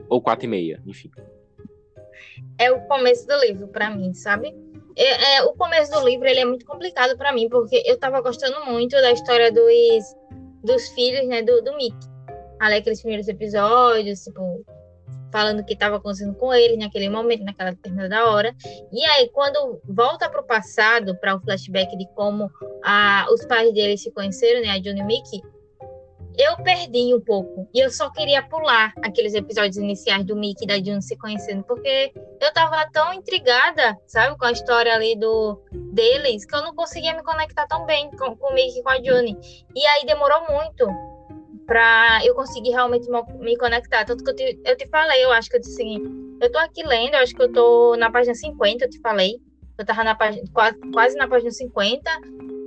[0.09, 1.11] Ou quatro e meia, enfim.
[2.57, 4.55] É o começo do livro, para mim, sabe?
[4.97, 8.21] É, é, o começo do livro ele é muito complicado para mim, porque eu tava
[8.21, 10.05] gostando muito da história dos,
[10.63, 12.09] dos filhos, né, do, do Mickey.
[12.61, 14.65] Ali, aqueles primeiros episódios, tipo,
[15.31, 18.55] falando o que estava acontecendo com ele naquele momento, naquela determinada hora.
[18.93, 22.51] E aí, quando volta para o passado, para o flashback de como
[22.85, 25.43] a, os pais dele se conheceram, né, a Johnny e Mickey,
[26.39, 27.69] eu perdi um pouco.
[27.75, 31.65] E eu só queria pular aqueles episódios iniciais do Mickey e da June se conhecendo,
[31.65, 35.61] porque eu tava tão intrigada, sabe, com a história ali do
[35.93, 38.91] deles, que eu não conseguia me conectar tão bem com, com o Mickey e com
[38.91, 39.37] a June.
[39.75, 40.87] E aí demorou muito
[41.67, 43.09] pra eu conseguir realmente
[43.41, 44.05] me conectar.
[44.05, 45.99] Tanto que eu te, eu te falei, eu acho que eu disse assim,
[46.41, 49.41] eu tô aqui lendo, eu acho que eu tô na página 50, eu te falei.
[49.77, 52.11] Eu tava na página, quase, quase na página 50,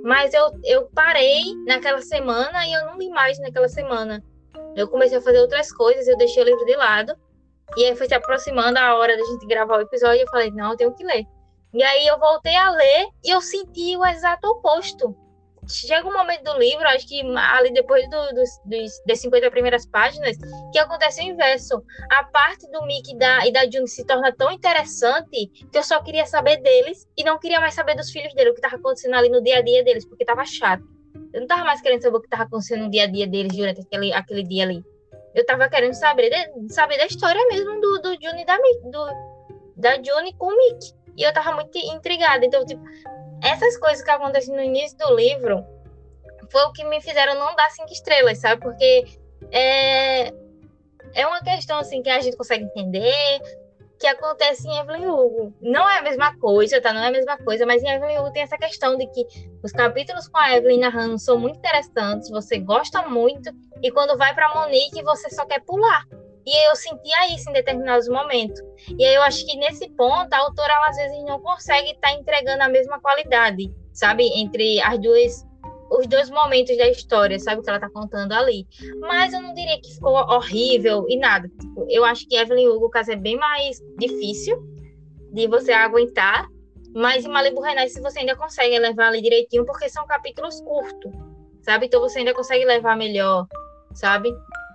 [0.04, 4.24] mas eu, eu parei naquela semana e eu não li mais naquela semana.
[4.76, 7.14] Eu comecei a fazer outras coisas, eu deixei o livro de lado.
[7.78, 10.52] E aí foi se aproximando a hora da gente gravar o episódio e eu falei,
[10.52, 11.26] não, eu tenho que ler.
[11.74, 15.16] E aí eu voltei a ler e eu senti o exato oposto
[15.72, 18.50] chega um momento do livro, acho que ali depois do, dos,
[19.06, 20.38] das 50 primeiras páginas,
[20.72, 21.84] que acontece o inverso.
[22.12, 26.02] A parte do Mickey da, e da June se torna tão interessante que eu só
[26.02, 29.16] queria saber deles e não queria mais saber dos filhos dele, o que estava acontecendo
[29.16, 30.84] ali no dia a dia deles, porque estava chato.
[31.34, 33.56] Eu não estava mais querendo saber o que estava acontecendo no dia a dia deles
[33.56, 34.84] durante aquele, aquele dia ali.
[35.34, 39.06] Eu estava querendo saber, de, saber da história mesmo do, do June e da, do,
[39.78, 40.94] da June com o Mickey.
[41.18, 42.46] E eu estava muito intrigada.
[42.46, 42.82] Então, tipo,
[43.42, 45.66] essas coisas que acontecem no início do livro
[46.52, 48.62] foi o que me fizeram não dar cinco estrelas, sabe?
[48.62, 49.06] Porque
[49.52, 50.34] é,
[51.14, 53.40] é uma questão assim que a gente consegue entender
[54.02, 55.54] que acontece em Evelyn Hugo.
[55.62, 56.92] Não é a mesma coisa, tá?
[56.92, 59.26] Não é a mesma coisa, mas em Evelyn Hugo tem essa questão de que
[59.64, 63.52] os capítulos com a Evelyn narrando são muito interessantes, você gosta muito,
[63.82, 66.04] e quando vai para Monique, você só quer pular.
[66.46, 68.60] E eu sentia isso em determinados momentos.
[68.98, 72.14] E eu acho que nesse ponto a autora ela, às vezes não consegue estar tá
[72.14, 75.46] entregando a mesma qualidade, sabe, entre as duas
[75.92, 78.66] os dois momentos da história, sabe, que ela tá contando ali.
[79.02, 81.50] Mas eu não diria que ficou horrível e nada.
[81.60, 84.58] Tipo, eu acho que Evelyn Hugo, o caso é bem mais difícil
[85.34, 86.48] de você aguentar.
[86.94, 91.12] Mas em Malibu Renais, você ainda consegue levar ali direitinho, porque são capítulos curtos,
[91.62, 91.86] sabe?
[91.86, 93.46] Então você ainda consegue levar melhor,
[93.94, 94.30] sabe?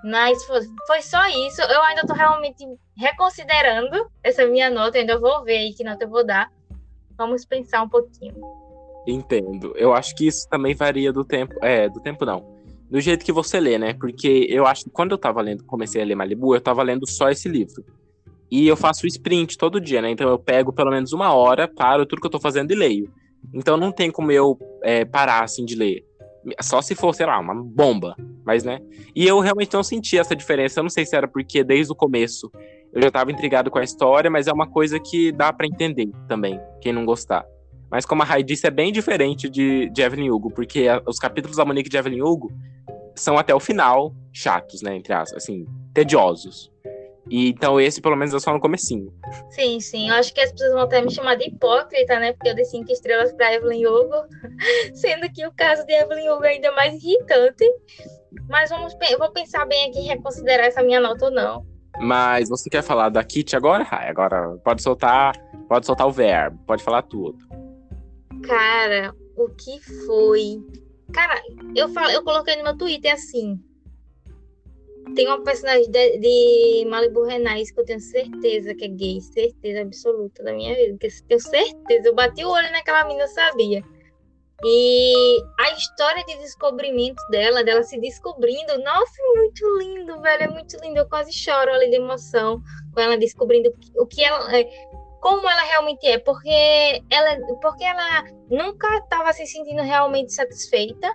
[0.06, 1.60] Mas foi só isso.
[1.62, 2.64] Eu ainda estou realmente
[2.96, 4.98] reconsiderando essa minha nota.
[4.98, 6.48] Ainda vou ver aí que nota eu vou dar.
[7.18, 8.36] Vamos pensar um pouquinho.
[9.04, 9.72] Entendo.
[9.76, 11.54] Eu acho que isso também varia do tempo.
[11.60, 12.54] É, do tempo não.
[12.88, 13.94] Do jeito que você lê, né?
[13.94, 17.04] Porque eu acho que quando eu tava lendo, comecei a ler Malibu, eu tava lendo
[17.04, 17.84] só esse livro.
[18.48, 20.10] E eu faço sprint todo dia, né?
[20.10, 23.12] Então eu pego pelo menos uma hora, paro tudo que eu tô fazendo e leio.
[23.52, 26.04] Então não tem como eu é, parar assim de ler.
[26.60, 28.16] Só se for, sei lá, uma bomba.
[28.44, 28.80] Mas, né?
[29.14, 30.80] E eu realmente não senti essa diferença.
[30.80, 32.50] Eu não sei se era porque desde o começo
[32.92, 36.08] eu já estava intrigado com a história, mas é uma coisa que dá para entender
[36.28, 37.44] também, quem não gostar.
[37.90, 41.18] Mas como a Rai disse, é bem diferente de, de Evelyn Hugo, porque a, os
[41.18, 42.50] capítulos da Monique de Evelyn Hugo
[43.14, 44.96] são até o final chatos, né?
[44.96, 46.70] Entre as, assim, tediosos.
[47.28, 49.12] E, então esse, pelo menos, é só no comecinho.
[49.50, 50.08] Sim, sim.
[50.08, 52.32] Eu acho que as pessoas vão até me chamar de hipócrita, né?
[52.32, 54.26] Porque eu dei cinco estrelas para Evelyn Hugo,
[54.94, 57.64] sendo que o caso de Evelyn Hugo é ainda mais irritante.
[58.48, 61.66] Mas vamos, eu vou pensar bem aqui em reconsiderar essa minha nota ou não.
[61.98, 64.08] Mas você quer falar da Kit agora, Rai?
[64.08, 65.34] Agora pode soltar,
[65.68, 67.38] pode soltar o verbo, pode falar tudo.
[68.42, 70.62] Cara, o que foi?
[71.12, 71.40] Cara,
[71.74, 73.58] eu falo, eu coloquei no meu Twitter assim.
[75.14, 79.82] Tem uma personagem de, de Malibu Renais que eu tenho certeza que é gay, certeza
[79.82, 80.98] absoluta da minha vida.
[80.98, 82.08] Que eu tenho certeza.
[82.08, 83.84] Eu bati o olho naquela menina, eu sabia.
[84.64, 90.48] E a história de descobrimento dela, dela se descobrindo, nossa, é muito lindo, velho, é
[90.48, 90.98] muito lindo.
[90.98, 92.60] Eu quase choro ali de emoção
[92.92, 94.64] com ela descobrindo o que ela, é,
[95.20, 101.14] como ela realmente é, porque ela, porque ela nunca estava se sentindo realmente satisfeita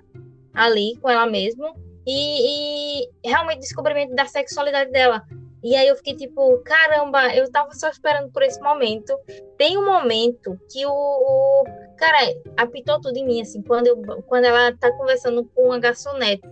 [0.53, 1.73] ali com ela mesma
[2.05, 5.23] e, e realmente descobrimento da sexualidade dela.
[5.63, 9.15] E aí eu fiquei tipo, caramba, eu tava só esperando por esse momento.
[9.57, 11.63] Tem um momento que o, o
[11.97, 12.17] cara
[12.57, 16.47] apitou tudo em mim, assim, quando, eu, quando ela tá conversando com a garçonete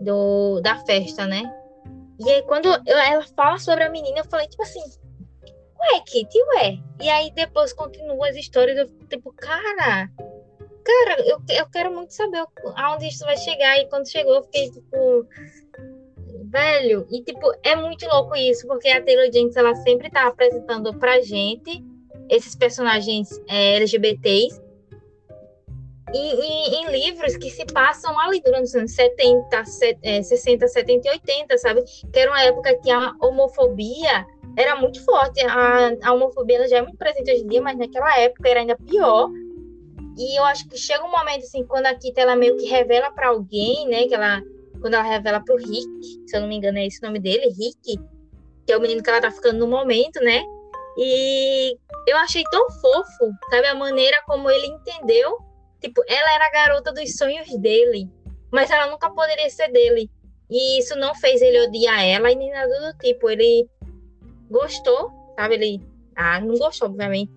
[0.00, 1.42] do, da festa, né?
[2.18, 4.80] E aí quando eu, ela fala sobre a menina, eu falei, tipo assim,
[5.92, 6.78] ué, Kitty, ué.
[7.02, 10.08] E aí depois continua as histórias, eu fico tipo, cara,
[10.84, 12.44] cara, eu, eu quero muito saber
[12.76, 13.78] aonde isso vai chegar.
[13.78, 15.26] E quando chegou, eu fiquei tipo
[16.54, 17.06] velho.
[17.10, 21.20] E, tipo, é muito louco isso, porque a Taylor Jenkins, ela sempre tá apresentando pra
[21.20, 21.84] gente
[22.28, 24.62] esses personagens é, LGBTs
[26.14, 29.64] em, em, livros que se passam ali durante os anos 70,
[30.22, 31.82] 60, 70 e 80, sabe?
[32.12, 34.24] Que era uma época que a homofobia
[34.56, 35.44] era muito forte.
[35.44, 38.76] A, a homofobia já é muito presente hoje em dia, mas naquela época era ainda
[38.76, 39.28] pior.
[40.16, 43.10] E eu acho que chega um momento, assim, quando a Kita, ela meio que revela
[43.10, 44.42] para alguém, né, que ela
[44.84, 47.48] quando ela revela pro Rick, se eu não me engano é esse o nome dele,
[47.48, 47.98] Rick,
[48.66, 50.44] que é o menino que ela tá ficando no momento, né?
[50.98, 51.74] E
[52.06, 53.66] eu achei tão fofo, sabe?
[53.66, 55.38] A maneira como ele entendeu.
[55.80, 58.10] Tipo, ela era a garota dos sonhos dele,
[58.52, 60.10] mas ela nunca poderia ser dele.
[60.50, 63.30] E isso não fez ele odiar ela e nem nada do tipo.
[63.30, 63.66] Ele
[64.50, 65.54] gostou, sabe?
[65.54, 65.80] Ele.
[66.14, 67.32] Ah, não gostou, obviamente.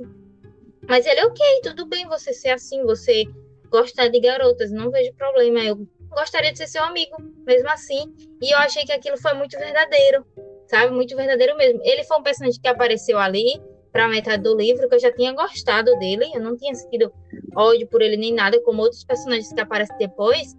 [0.88, 3.26] Mas ele, ok, tudo bem você ser assim, você
[3.70, 5.64] gostar de garotas, não vejo problema.
[5.64, 8.14] Eu gostaria de ser seu amigo, mesmo assim.
[8.42, 10.26] E eu achei que aquilo foi muito verdadeiro,
[10.68, 10.94] sabe?
[10.94, 11.80] Muito verdadeiro mesmo.
[11.84, 15.34] Ele foi um personagem que apareceu ali para metade do livro, que eu já tinha
[15.34, 17.12] gostado dele, eu não tinha sentido
[17.56, 20.56] ódio por ele nem nada, como outros personagens que aparecem depois.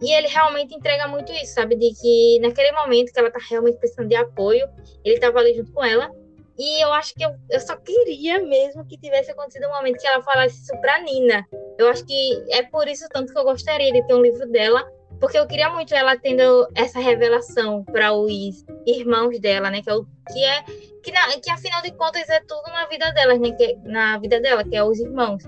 [0.00, 1.74] E ele realmente entrega muito isso, sabe?
[1.76, 4.66] De que naquele momento que ela tá realmente precisando de apoio,
[5.04, 6.08] ele tava ali junto com ela.
[6.58, 10.06] E eu acho que eu, eu só queria mesmo que tivesse acontecido um momento que
[10.06, 11.46] ela falasse isso pra Nina.
[11.78, 14.84] Eu acho que é por isso tanto que eu gostaria de ter um livro dela,
[15.20, 19.82] porque eu queria muito ela tendo essa revelação para os irmãos dela, né?
[19.82, 20.64] Que é o que é
[21.02, 23.52] que, na, que afinal de contas é tudo na vida delas, né?
[23.52, 25.44] Que, na vida dela, que é os irmãos.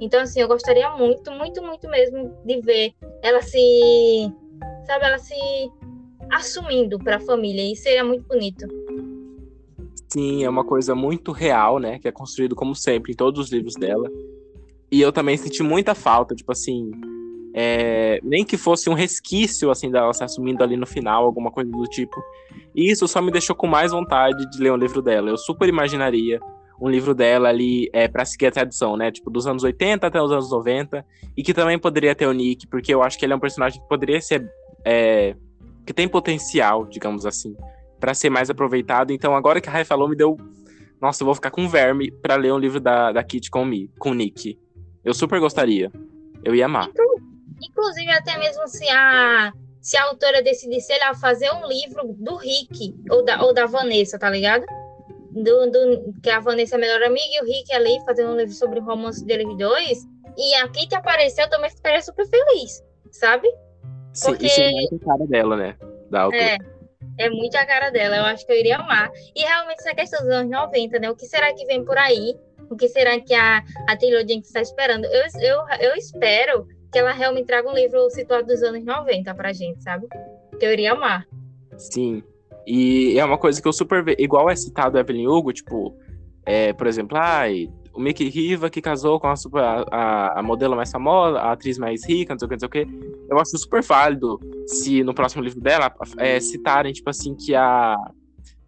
[0.00, 4.32] Então, assim, eu gostaria muito, muito, muito mesmo de ver ela se,
[4.86, 5.34] sabe, ela se
[6.32, 7.62] assumindo para a família.
[7.70, 8.66] E seria muito bonito.
[10.12, 11.98] Sim, é uma coisa muito real, né?
[11.98, 14.10] Que é construído como sempre em todos os livros dela.
[14.90, 16.90] E eu também senti muita falta, tipo assim,
[17.54, 21.70] é, nem que fosse um resquício assim dela se assumindo ali no final, alguma coisa
[21.70, 22.20] do tipo.
[22.74, 25.30] E isso só me deixou com mais vontade de ler um livro dela.
[25.30, 26.40] Eu super imaginaria
[26.80, 29.12] um livro dela ali é, para seguir a tradição, né?
[29.12, 31.04] Tipo, dos anos 80 até os anos 90.
[31.36, 33.80] E que também poderia ter o Nick, porque eu acho que ele é um personagem
[33.80, 34.50] que poderia ser.
[34.84, 35.36] É,
[35.86, 37.54] que tem potencial, digamos assim,
[38.00, 39.12] para ser mais aproveitado.
[39.12, 40.36] Então, agora que a Rai falou, me deu.
[41.00, 43.88] Nossa, eu vou ficar com verme para ler um livro da, da Kit com, Mi,
[43.98, 44.58] com o Nick.
[45.04, 45.90] Eu super gostaria.
[46.44, 46.88] Eu ia amar.
[47.62, 52.94] Inclusive, até mesmo se a, se a autora decidisse, ela fazer um livro do Rick
[53.10, 54.64] ou da, ou da Vanessa, tá ligado?
[55.30, 58.36] Do, do, que a Vanessa é a melhor amiga e o Rick ali fazendo um
[58.36, 60.06] livro sobre o romance deles dois.
[60.36, 63.48] E a Kit apareceu, eu também ficaria super feliz, sabe?
[64.12, 64.46] Sim, Porque...
[64.46, 65.76] isso é cara dela, né?
[66.10, 66.42] Da autora.
[66.42, 66.58] É.
[67.20, 69.10] É muito a cara dela, eu acho que eu iria amar.
[69.36, 71.10] E realmente essa questão dos anos 90, né?
[71.10, 72.34] O que será que vem por aí?
[72.70, 75.04] O que será que a, a Taylor Jenkins está esperando?
[75.04, 79.52] Eu, eu, eu espero que ela realmente traga um livro situado dos anos 90 pra
[79.52, 80.06] gente, sabe?
[80.58, 81.26] Que eu iria amar.
[81.76, 82.22] Sim.
[82.66, 84.02] E é uma coisa que eu super.
[84.18, 85.94] Igual é citado Evelyn Hugo, tipo,
[86.46, 87.68] é, por exemplo, ai,
[88.00, 91.78] o Mickey Riva que casou com a, super, a, a, modelo mais famosa, a atriz
[91.78, 92.86] mais rica, não sei o que, não sei o que.
[93.30, 97.96] Eu acho super válido se no próximo livro dela é, citarem, tipo assim, que a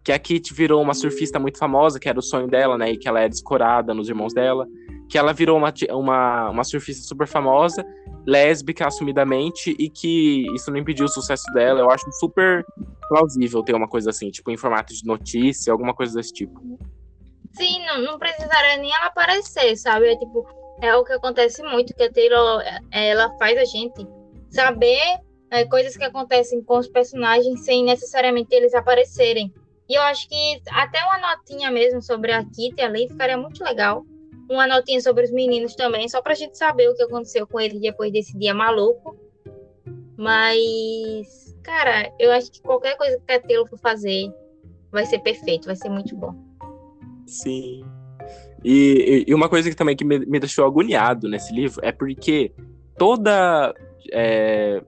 [0.03, 2.91] que a Kit virou uma surfista muito famosa, que era o sonho dela, né?
[2.91, 4.67] E que ela é descorada nos irmãos dela.
[5.09, 7.85] Que ela virou uma, uma, uma surfista super famosa,
[8.27, 11.79] lésbica assumidamente, e que isso não impediu o sucesso dela.
[11.79, 12.65] Eu acho super
[13.07, 16.61] plausível ter uma coisa assim, tipo, em formato de notícia, alguma coisa desse tipo.
[17.53, 20.11] Sim, não, não precisaria nem ela aparecer, sabe?
[20.11, 20.45] É tipo,
[20.81, 22.61] é o que acontece muito, que a Taylor,
[22.91, 24.07] ela faz a gente
[24.49, 25.19] saber
[25.51, 29.53] é, coisas que acontecem com os personagens sem necessariamente eles aparecerem.
[29.87, 34.03] E eu acho que até uma notinha mesmo sobre a Kitty ali ficaria muito legal.
[34.49, 37.79] Uma notinha sobre os meninos também, só pra gente saber o que aconteceu com eles
[37.79, 39.15] depois desse dia maluco.
[40.17, 44.31] Mas, cara, eu acho que qualquer coisa que a Taylor for fazer
[44.91, 46.52] vai ser perfeito, vai ser muito bom.
[47.27, 47.83] Sim.
[48.63, 52.51] E, e uma coisa que também que me, me, deixou agoniado nesse livro é porque
[52.97, 53.73] toda
[54.11, 54.81] é,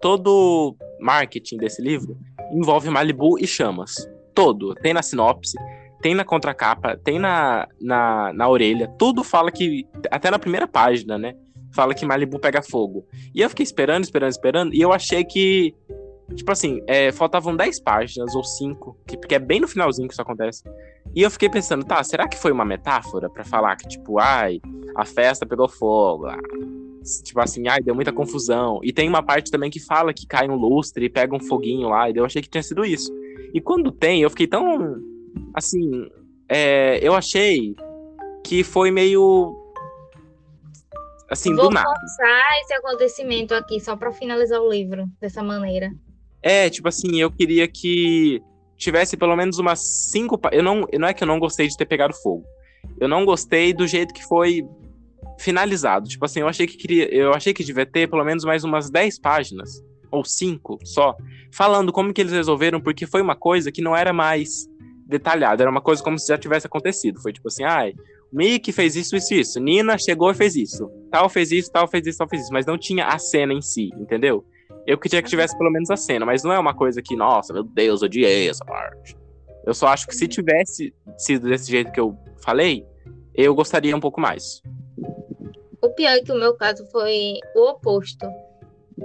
[0.00, 2.16] todo marketing desse livro
[2.52, 3.94] envolve Malibu e chamas.
[4.34, 4.74] Todo.
[4.76, 5.56] Tem na sinopse,
[6.00, 8.88] tem na contracapa, tem na, na, na orelha.
[8.98, 9.86] Tudo fala que.
[10.10, 11.34] Até na primeira página, né?
[11.74, 13.06] Fala que Malibu pega fogo.
[13.34, 14.74] E eu fiquei esperando, esperando, esperando.
[14.74, 15.74] E eu achei que.
[16.34, 20.14] Tipo assim, é, faltavam 10 páginas ou 5, que, porque é bem no finalzinho que
[20.14, 20.62] isso acontece.
[21.14, 24.60] E eu fiquei pensando, tá, será que foi uma metáfora para falar que, tipo, ai,
[24.94, 26.38] a festa pegou fogo, ah,
[27.24, 28.80] tipo assim, ai, deu muita confusão.
[28.82, 31.88] E tem uma parte também que fala que cai um lustre e pega um foguinho
[31.88, 33.10] lá, e eu achei que tinha sido isso.
[33.54, 34.96] E quando tem, eu fiquei tão,
[35.54, 36.10] assim,
[36.46, 37.74] é, eu achei
[38.44, 39.56] que foi meio
[41.30, 41.88] assim, Vou do nada.
[41.88, 42.28] Vou
[42.62, 45.90] esse acontecimento aqui só para finalizar o livro dessa maneira.
[46.42, 48.40] É, tipo assim, eu queria que
[48.76, 50.40] tivesse pelo menos umas cinco.
[50.52, 52.44] Eu não, não é que eu não gostei de ter pegado fogo.
[53.00, 54.62] Eu não gostei do jeito que foi
[55.38, 56.08] finalizado.
[56.08, 58.90] Tipo assim, eu achei que queria, eu achei que devia ter pelo menos mais umas
[58.90, 61.14] 10 páginas ou cinco só,
[61.52, 64.66] falando como que eles resolveram, porque foi uma coisa que não era mais
[65.06, 67.20] detalhada, era uma coisa como se já tivesse acontecido.
[67.20, 67.94] Foi tipo assim, ai,
[68.32, 69.60] Mickey fez isso, isso, isso.
[69.60, 70.90] Nina chegou e fez isso.
[71.10, 72.52] Tal fez isso, tal fez isso, tal fez isso.
[72.52, 74.44] Mas não tinha a cena em si, entendeu?
[74.88, 77.52] Eu queria que tivesse pelo menos a cena, mas não é uma coisa que, nossa,
[77.52, 79.14] meu Deus, odiei essa parte.
[79.66, 82.86] Eu só acho que se tivesse sido desse jeito que eu falei,
[83.34, 84.62] eu gostaria um pouco mais.
[85.82, 88.26] O pior é que o meu caso foi o oposto.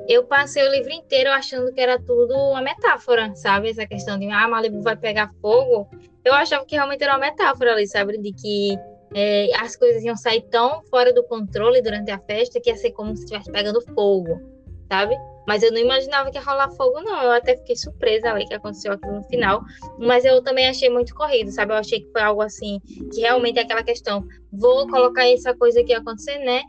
[0.08, 3.72] Eu passei o livro inteiro achando que era tudo uma metáfora, sabe?
[3.72, 5.90] Essa questão de, ah, Malibu vai pegar fogo.
[6.24, 8.18] Eu achava que realmente era uma metáfora ali, sabe?
[8.20, 8.78] De que
[9.14, 12.92] é, as coisas iam sair tão fora do controle durante a festa que ia ser
[12.92, 14.42] como se estivesse pegando fogo,
[14.90, 15.14] sabe?
[15.48, 17.22] Mas eu não imaginava que ia rolar fogo, não.
[17.22, 19.62] Eu até fiquei surpresa ali que aconteceu aquilo no final.
[20.00, 21.74] Mas eu também achei muito corrido, sabe?
[21.74, 22.80] Eu achei que foi algo assim,
[23.14, 24.26] que realmente é aquela questão.
[24.52, 26.62] Vou colocar essa coisa aqui acontecer, né?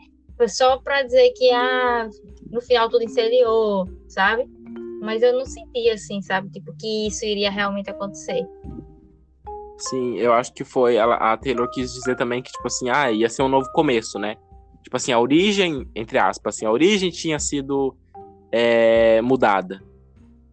[0.47, 2.09] Só pra dizer que ah,
[2.51, 4.45] no final tudo incendiou, sabe?
[5.01, 6.49] Mas eu não senti assim, sabe?
[6.49, 8.45] Tipo, que isso iria realmente acontecer.
[9.77, 10.95] Sim, eu acho que foi.
[10.95, 14.17] Ela, a Taylor quis dizer também que, tipo assim, ah, ia ser um novo começo,
[14.17, 14.35] né?
[14.83, 17.95] Tipo assim, a origem, entre aspas, assim, a origem tinha sido
[18.57, 19.83] é, mudada.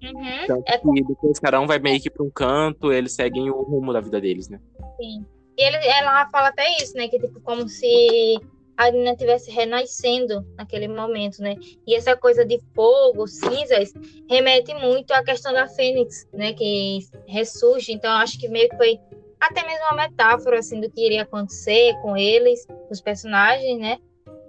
[0.02, 0.42] Uhum.
[0.42, 3.62] Então, é que depois cada um vai meio que para um canto, eles seguem o
[3.62, 4.58] rumo da vida deles, né?
[5.00, 5.24] Sim.
[5.56, 7.06] E ele, ela fala até isso, né?
[7.06, 8.40] Que tipo, como se
[8.76, 11.54] a Nina estivesse renascendo naquele momento, né?
[11.86, 13.92] E essa coisa de fogo, cinzas,
[14.28, 16.52] remete muito à questão da Fênix, né?
[16.54, 16.98] Que
[17.28, 17.92] ressurge.
[17.92, 18.98] Então, acho que meio que foi
[19.40, 23.98] até mesmo uma metáfora, assim, do que iria acontecer com eles, os personagens, né?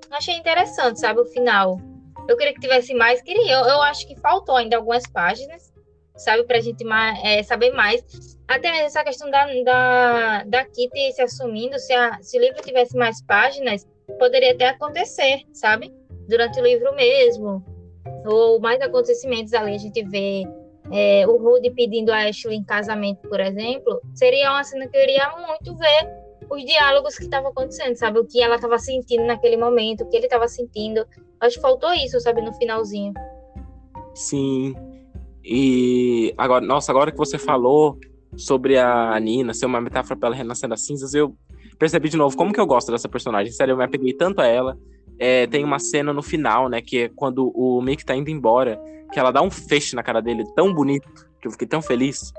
[0.10, 1.80] Achei interessante, sabe, o final.
[2.28, 3.54] Eu queria que tivesse mais, queria.
[3.54, 5.74] Eu, eu acho que faltou ainda algumas páginas,
[6.16, 8.04] sabe, pra gente mais, é, saber mais.
[8.48, 12.62] Até mesmo essa questão da, da, da Kitty se assumindo, se, a, se o livro
[12.62, 13.88] tivesse mais páginas,
[14.20, 15.94] poderia até acontecer, sabe?
[16.28, 17.64] Durante o livro mesmo.
[18.26, 20.44] Ou mais acontecimentos ali, a gente vê
[20.92, 24.02] é, o Rudy pedindo a Ashley em casamento, por exemplo.
[24.14, 28.20] Seria uma cena que eu iria muito ver os diálogos que estavam acontecendo, sabe?
[28.20, 31.06] O que ela estava sentindo naquele momento, o que ele estava sentindo.
[31.44, 33.14] Acho que faltou isso, sabe, no finalzinho.
[34.16, 34.74] Sim.
[35.44, 38.00] E agora, nossa, agora que você falou
[38.38, 41.36] sobre a Nina ser uma metáfora para ela renascer das cinzas, eu
[41.78, 43.52] percebi de novo como que eu gosto dessa personagem.
[43.52, 44.78] Sério, eu me apeguei tanto a ela.
[45.20, 48.82] É, tem uma cena no final, né, que é quando o Mick tá indo embora,
[49.12, 51.08] que ela dá um fecho na cara dele tão bonito,
[51.42, 52.32] que eu fiquei tão feliz,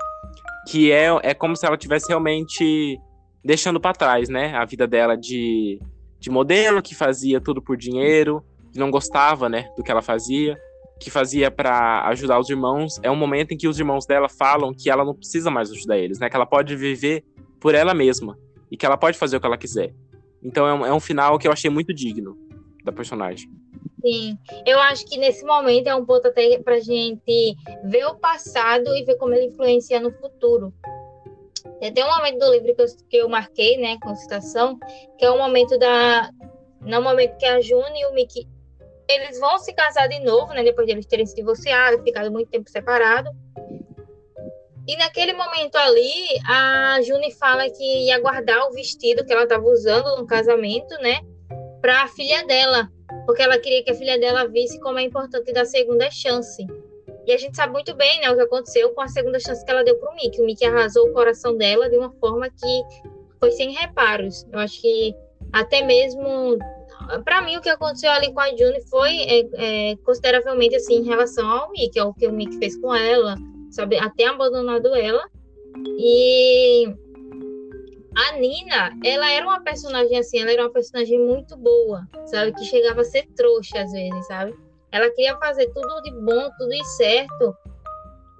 [0.67, 2.99] que é, é como se ela tivesse realmente
[3.43, 4.55] deixando para trás, né?
[4.55, 5.79] A vida dela de,
[6.19, 8.43] de modelo, que fazia tudo por dinheiro,
[8.79, 10.57] não gostava, né, do que ela fazia,
[10.99, 12.99] que fazia para ajudar os irmãos.
[13.03, 15.97] É um momento em que os irmãos dela falam que ela não precisa mais ajudar
[15.97, 16.29] eles, né?
[16.29, 17.23] Que ela pode viver
[17.59, 18.37] por ela mesma
[18.71, 19.93] e que ela pode fazer o que ela quiser.
[20.41, 22.37] Então é um, é um final que eu achei muito digno
[22.83, 23.49] da personagem.
[24.01, 28.95] Sim, eu acho que nesse momento é um ponto até pra gente ver o passado
[28.95, 30.71] e ver como ele influencia no futuro.
[31.79, 34.77] Tem um momento do livro que eu, que eu marquei, né, com citação,
[35.17, 36.29] que é o momento da.
[36.81, 38.47] No momento que a June e o Mickey
[39.07, 40.63] eles vão se casar de novo, né?
[40.63, 43.29] Depois de eles terem se divorciado, ficado muito tempo separado.
[44.87, 49.65] E naquele momento ali, a June fala que ia guardar o vestido que ela estava
[49.65, 51.21] usando no casamento, né?
[51.81, 52.89] Para a filha dela,
[53.25, 56.65] porque ela queria que a filha dela visse como é importante dar segunda chance.
[57.25, 59.71] E a gente sabe muito bem, né, o que aconteceu com a segunda chance que
[59.71, 60.41] ela deu para o Mickey.
[60.41, 62.83] O Mickey arrasou o coração dela de uma forma que
[63.39, 64.45] foi sem reparos.
[64.53, 65.15] Eu acho que
[65.51, 66.59] até mesmo
[67.23, 71.03] para mim o que aconteceu ali com a June foi é, é, consideravelmente assim em
[71.03, 73.35] relação ao Mickey, ao que o Mickey fez com ela,
[73.71, 75.23] sabe, até abandonado ela.
[75.97, 76.87] E
[78.15, 82.63] a Nina, ela era uma personagem assim, ela era uma personagem muito boa, sabe, que
[82.63, 84.55] chegava a ser trouxa às vezes, sabe?
[84.91, 87.53] Ela queria fazer tudo de bom, tudo de certo.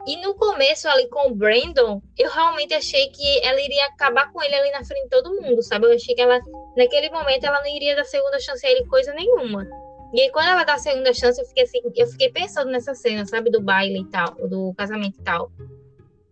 [0.07, 4.41] E no começo ali com o Brandon, eu realmente achei que ela iria acabar com
[4.41, 5.87] ele ali na frente de todo mundo, sabe?
[5.87, 6.39] Eu achei que ela,
[6.77, 9.67] naquele momento, ela não iria dar segunda chance a ele coisa nenhuma.
[10.13, 12.93] E aí, quando ela dá a segunda chance, eu fiquei assim, eu fiquei pensando nessa
[12.93, 13.49] cena, sabe?
[13.49, 15.51] Do baile e tal, do casamento e tal.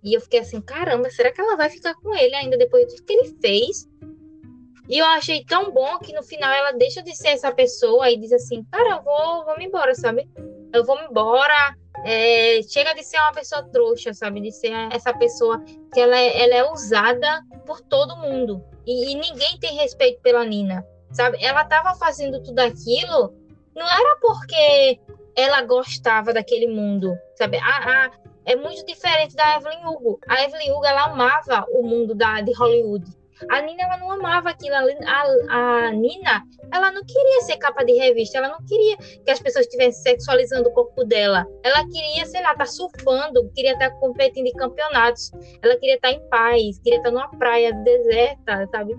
[0.03, 2.95] E eu fiquei assim, caramba, será que ela vai ficar com ele ainda depois de
[2.95, 3.89] tudo que ele fez?
[4.89, 8.17] E eu achei tão bom que no final ela deixa de ser essa pessoa e
[8.17, 10.29] diz assim, cara, eu vou, vou me embora, sabe?
[10.73, 11.75] Eu vou me embora.
[12.05, 14.41] É, chega de ser uma pessoa trouxa, sabe?
[14.41, 18.63] De ser essa pessoa que ela é, ela é usada por todo mundo.
[18.85, 21.37] E, e ninguém tem respeito pela Nina, sabe?
[21.43, 23.33] Ela tava fazendo tudo aquilo,
[23.75, 24.99] não era porque
[25.35, 27.57] ela gostava daquele mundo, sabe?
[27.57, 27.61] A,
[28.05, 28.11] a,
[28.45, 30.19] é muito diferente da Evelyn Hugo.
[30.27, 33.05] A Evelyn Hugo, ela amava o mundo da, de Hollywood
[33.49, 34.75] a Nina ela não amava aquilo.
[34.75, 39.39] A, a Nina, ela não queria ser capa de revista, ela não queria que as
[39.39, 41.45] pessoas estivessem sexualizando o corpo dela.
[41.63, 45.31] Ela queria, sei lá, estar tá surfando, queria estar tá competindo em campeonatos.
[45.61, 48.95] Ela queria estar tá em paz, queria estar tá numa praia deserta, sabe?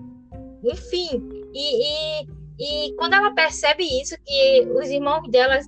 [0.63, 2.27] Enfim, e, e,
[2.59, 5.59] e quando ela percebe isso, que os irmãos dela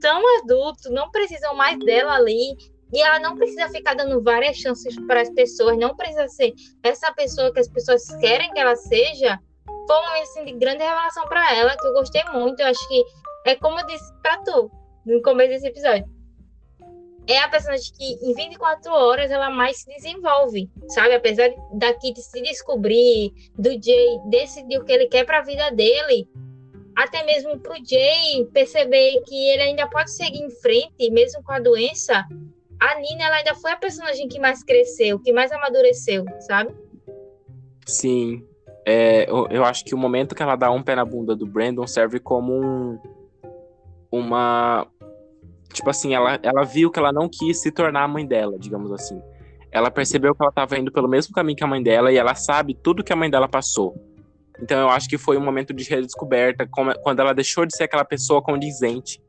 [0.00, 2.56] são adultos, não precisam mais dela ali,
[2.92, 7.12] e ela não precisa ficar dando várias chances para as pessoas, não precisa ser essa
[7.12, 9.38] pessoa que as pessoas querem que ela seja.
[9.86, 12.60] Foi um momento assim, de grande revelação para ela, que eu gostei muito.
[12.60, 13.04] Eu acho que
[13.46, 14.70] é como eu disse para tu
[15.04, 16.06] no começo desse episódio.
[17.26, 21.14] É a personagem que em 24 horas ela mais se desenvolve, sabe?
[21.14, 25.70] Apesar da Kitty se descobrir, do Jay decidir o que ele quer para a vida
[25.70, 26.26] dele,
[26.96, 31.52] até mesmo para o Jay perceber que ele ainda pode seguir em frente, mesmo com
[31.52, 32.24] a doença,
[32.80, 36.72] a Nina ela ainda foi a personagem que mais cresceu, que mais amadureceu, sabe?
[37.86, 38.46] Sim.
[38.86, 41.46] É, eu, eu, acho que o momento que ela dá um pé na bunda do
[41.46, 42.98] Brandon serve como um,
[44.10, 44.86] uma.
[45.72, 48.90] Tipo assim, ela, ela viu que ela não quis se tornar a mãe dela, digamos
[48.92, 49.20] assim.
[49.70, 52.34] Ela percebeu que ela estava indo pelo mesmo caminho que a mãe dela e ela
[52.34, 53.94] sabe tudo que a mãe dela passou.
[54.62, 58.04] Então eu acho que foi um momento de redescoberta, quando ela deixou de ser aquela
[58.04, 59.20] pessoa condizente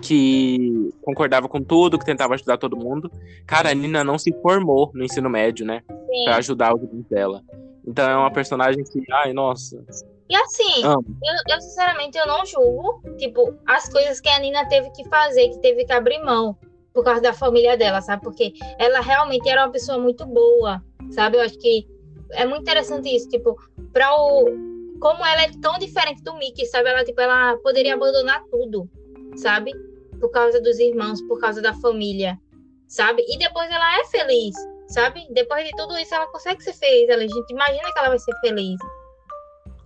[0.00, 3.10] que concordava com tudo, que tentava ajudar todo mundo.
[3.46, 5.82] Cara, a Nina não se formou no ensino médio, né?
[5.88, 6.24] Sim.
[6.24, 7.42] Pra ajudar os irmãos dela.
[7.86, 9.84] Então é uma personagem que, ai, nossa.
[10.28, 14.90] E assim, eu, eu, sinceramente eu não julgo, tipo, as coisas que a Nina teve
[14.90, 16.56] que fazer, que teve que abrir mão
[16.92, 18.22] por causa da família dela, sabe?
[18.22, 21.36] Porque ela realmente era uma pessoa muito boa, sabe?
[21.36, 21.86] Eu acho que
[22.32, 23.56] é muito interessante isso, tipo,
[23.92, 24.70] para o
[25.00, 26.90] como ela é tão diferente do Mickey, sabe?
[26.90, 28.88] Ela tipo, ela poderia abandonar tudo,
[29.34, 29.72] sabe?
[30.20, 32.38] Por causa dos irmãos, por causa da família,
[32.86, 33.24] sabe?
[33.28, 34.54] E depois ela é feliz,
[34.88, 35.26] sabe?
[35.32, 37.08] Depois de tudo isso, ela consegue ser feliz.
[37.08, 38.78] A gente imagina que ela vai ser feliz.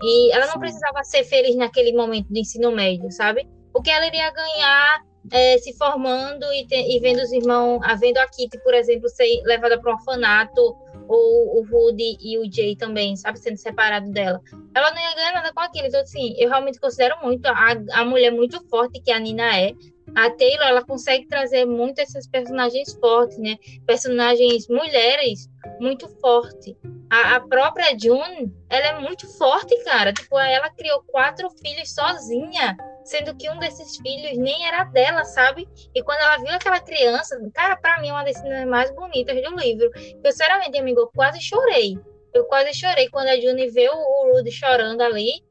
[0.03, 3.49] E ela não precisava ser feliz naquele momento do ensino médio, sabe?
[3.73, 8.27] Porque ela iria ganhar é, se formando e, te, e, vendo os irmãos, vendo a
[8.27, 10.77] Kitty, por exemplo, ser levada para um orfanato,
[11.09, 14.41] ou o Rudy e o Jay também, sabe, sendo separado dela.
[14.75, 15.87] Ela não ia ganhar nada com aquilo.
[15.87, 19.73] Então, assim, eu realmente considero muito a, a mulher muito forte que a Nina é,
[20.15, 23.57] a Taylor ela consegue trazer muito esses personagens fortes, né?
[23.87, 25.49] Personagens mulheres
[25.81, 26.75] muito fortes.
[27.11, 30.13] A, a, própria June, ela é muito forte, cara.
[30.13, 35.69] Tipo, ela criou quatro filhos sozinha, sendo que um desses filhos nem era dela, sabe?
[35.95, 39.35] E quando ela viu aquela criança, cara, para mim é uma das cenas mais bonitas
[39.43, 39.91] do livro.
[40.23, 41.99] Eu, sinceramente, amigo, eu quase chorei.
[42.33, 45.45] Eu quase chorei quando a June vê o, o Rudy chorando ali.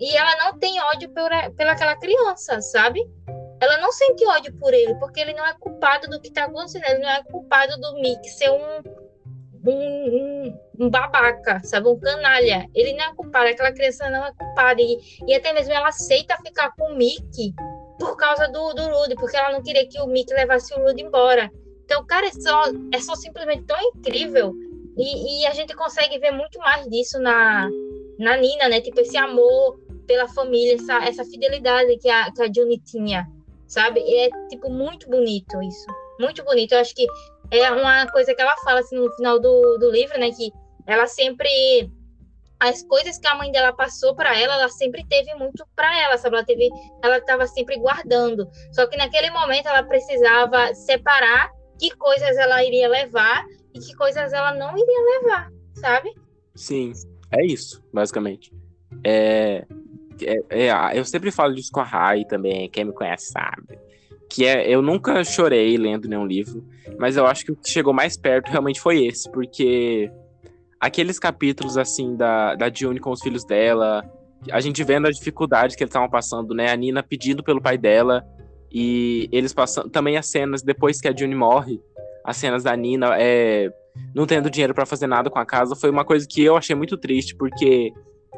[0.00, 3.00] E ela não tem ódio por, pela aquela criança, sabe?
[3.64, 6.84] Ela não sente ódio por ele, porque ele não é culpado do que está acontecendo,
[6.86, 8.82] ele não é culpado do Mick ser um,
[9.66, 12.68] um, um, um, babaca, sabe, um canalha.
[12.74, 14.80] Ele não é culpado, aquela criança não é culpada.
[14.80, 17.54] E, e até mesmo ela aceita ficar com o Mick
[17.98, 21.02] por causa do, do Rudy, porque ela não queria que o Mick levasse o Rudy
[21.02, 21.50] embora.
[21.84, 24.52] Então, cara, é só, é só simplesmente tão incrível.
[24.96, 27.68] E, e a gente consegue ver muito mais disso na,
[28.18, 28.80] na Nina, né?
[28.80, 33.26] Tipo, esse amor pela família, essa, essa fidelidade que a, que a Juni tinha
[33.66, 34.00] sabe?
[34.00, 35.86] E é, tipo, muito bonito isso.
[36.20, 36.72] Muito bonito.
[36.72, 37.06] Eu acho que
[37.50, 40.30] é uma coisa que ela fala, assim, no final do, do livro, né?
[40.30, 40.52] Que
[40.86, 41.90] ela sempre...
[42.60, 46.16] As coisas que a mãe dela passou para ela, ela sempre teve muito para ela,
[46.16, 46.36] sabe?
[46.36, 46.70] Ela teve,
[47.02, 48.48] ela estava sempre guardando.
[48.72, 53.44] Só que naquele momento ela precisava separar que coisas ela iria levar
[53.74, 56.14] e que coisas ela não iria levar, sabe?
[56.54, 56.92] Sim,
[57.32, 58.52] é isso, basicamente.
[59.04, 59.66] É,
[60.22, 63.78] é, é, eu sempre falo disso com a Rai também, quem me conhece sabe.
[64.28, 66.64] Que é, eu nunca chorei lendo nenhum livro,
[66.98, 70.10] mas eu acho que o que chegou mais perto realmente foi esse, porque
[70.80, 74.04] aqueles capítulos assim da, da June com os filhos dela,
[74.50, 76.70] a gente vendo a dificuldade que eles estavam passando, né?
[76.70, 78.24] A Nina pedindo pelo pai dela
[78.70, 81.80] e eles passando também as cenas depois que a June morre,
[82.24, 83.70] as cenas da Nina é,
[84.14, 86.74] não tendo dinheiro para fazer nada com a casa, foi uma coisa que eu achei
[86.74, 87.92] muito triste, porque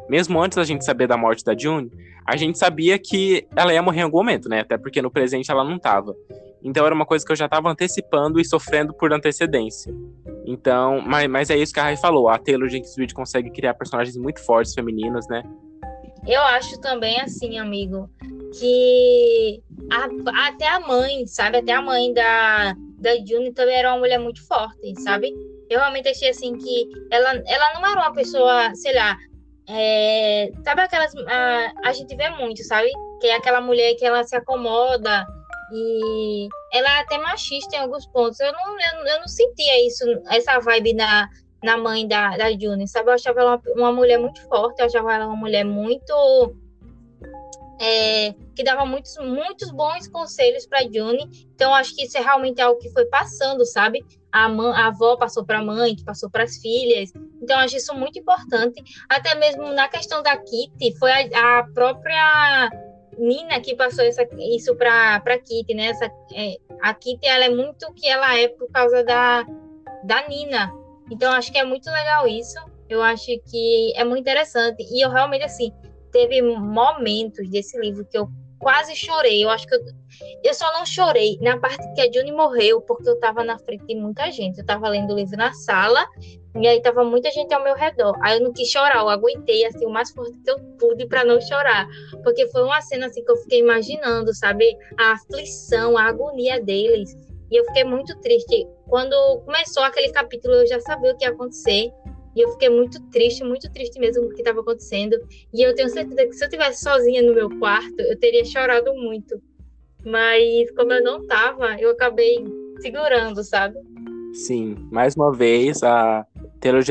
[0.09, 1.91] mesmo antes da gente saber da morte da June,
[2.27, 4.61] a gente sabia que ela ia morrer em algum momento, né?
[4.61, 6.15] Até porque no presente ela não tava.
[6.63, 9.95] Então era uma coisa que eu já estava antecipando e sofrendo por antecedência.
[10.45, 12.29] Então, mas, mas é isso que a Rai falou.
[12.29, 15.43] A Taylor Jenkins Reid consegue criar personagens muito fortes femininas, né?
[16.27, 18.11] Eu acho também assim, amigo,
[18.59, 21.59] que a, até a mãe, sabe?
[21.59, 25.33] Até a mãe da, da June também era uma mulher muito forte, sabe?
[25.71, 29.17] Eu realmente achei assim que ela, ela não era uma pessoa, sei lá,
[29.69, 31.15] é, sabe aquelas.
[31.17, 32.91] A, a gente vê muito, sabe?
[33.21, 35.27] Que é aquela mulher que ela se acomoda
[35.73, 38.39] e ela é até machista em alguns pontos.
[38.39, 41.29] Eu não, eu, eu não sentia isso, essa vibe na,
[41.63, 43.11] na mãe da, da June, sabe?
[43.11, 46.55] Eu achava ela uma, uma mulher muito forte, eu achava ela uma mulher muito.
[47.79, 51.29] É, que dava muitos, muitos bons conselhos para June.
[51.55, 54.03] Então, acho que isso é realmente algo que foi passando, sabe?
[54.37, 57.11] A, mãe, a avó passou para a mãe, que passou para as filhas.
[57.41, 58.83] Então, acho isso muito importante.
[59.09, 62.71] Até mesmo na questão da Kitty, foi a, a própria
[63.17, 65.87] Nina que passou essa, isso para Kitty, né?
[65.87, 69.47] Essa, é, a Kitty, ela é muito o que ela é por causa da,
[70.05, 70.71] da Nina.
[71.11, 72.59] Então, acho que é muito legal isso.
[72.91, 74.83] Eu acho que é muito interessante.
[74.83, 75.73] E eu realmente, assim,
[76.13, 78.29] teve momentos desse livro que eu
[78.59, 79.45] quase chorei.
[79.45, 79.81] Eu acho que eu,
[80.45, 83.87] eu só não chorei na parte que a Juni morreu, porque eu tava na frente
[83.87, 84.59] de muita gente.
[84.59, 86.07] Eu tava lendo o livro na sala,
[86.61, 88.17] e aí tava muita gente ao meu redor.
[88.23, 91.25] Aí eu não quis chorar, eu aguentei assim o mais forte que eu pude para
[91.25, 91.87] não chorar,
[92.23, 97.15] porque foi uma cena assim que eu fiquei imaginando, sabe, a aflição, a agonia deles.
[97.51, 98.67] E eu fiquei muito triste.
[98.89, 101.91] Quando começou aquele capítulo, eu já sabia o que ia acontecer.
[102.37, 105.17] E eu fiquei muito triste, muito triste mesmo com o que estava acontecendo.
[105.55, 108.93] E eu tenho certeza que se eu tivesse sozinha no meu quarto, eu teria chorado
[108.95, 109.41] muito.
[110.05, 112.45] Mas como eu não tava, eu acabei
[112.81, 113.79] segurando, sabe?
[114.35, 116.27] Sim, mais uma vez a
[116.61, 116.83] Taylor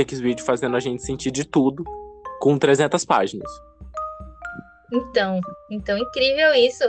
[0.44, 1.84] fazendo a gente sentir de tudo
[2.40, 3.52] com 300 páginas.
[4.92, 5.40] Então,
[5.70, 6.84] então incrível isso.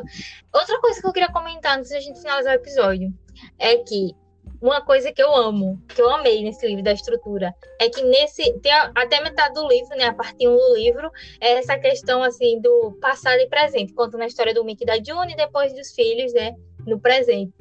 [0.53, 3.13] Outra coisa que eu queria comentar antes da gente finalizar o episódio
[3.59, 4.15] é que
[4.61, 8.53] uma coisa que eu amo, que eu amei nesse livro da estrutura, é que nesse
[8.61, 12.61] tem até metade do livro, né, a parte 1 do livro, é essa questão assim
[12.61, 15.93] do passado e presente, contando a história do Mickey e da June e depois dos
[15.93, 16.55] filhos, né,
[16.87, 17.53] no presente.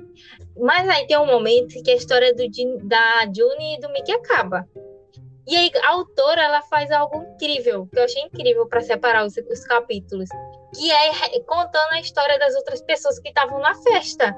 [0.57, 2.43] Mas aí tem um momento que a história do,
[2.83, 4.67] da June e do Mickey acaba.
[5.47, 9.35] E aí a autora ela faz algo incrível, que eu achei incrível para separar os,
[9.37, 10.27] os capítulos,
[10.75, 14.35] que é contando a história das outras pessoas que estavam na festa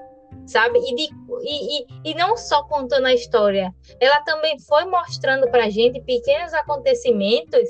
[0.47, 0.79] sabe?
[0.79, 1.09] E, de,
[1.43, 6.53] e, e, e, não só contando a história, ela também foi mostrando para gente pequenos
[6.53, 7.69] acontecimentos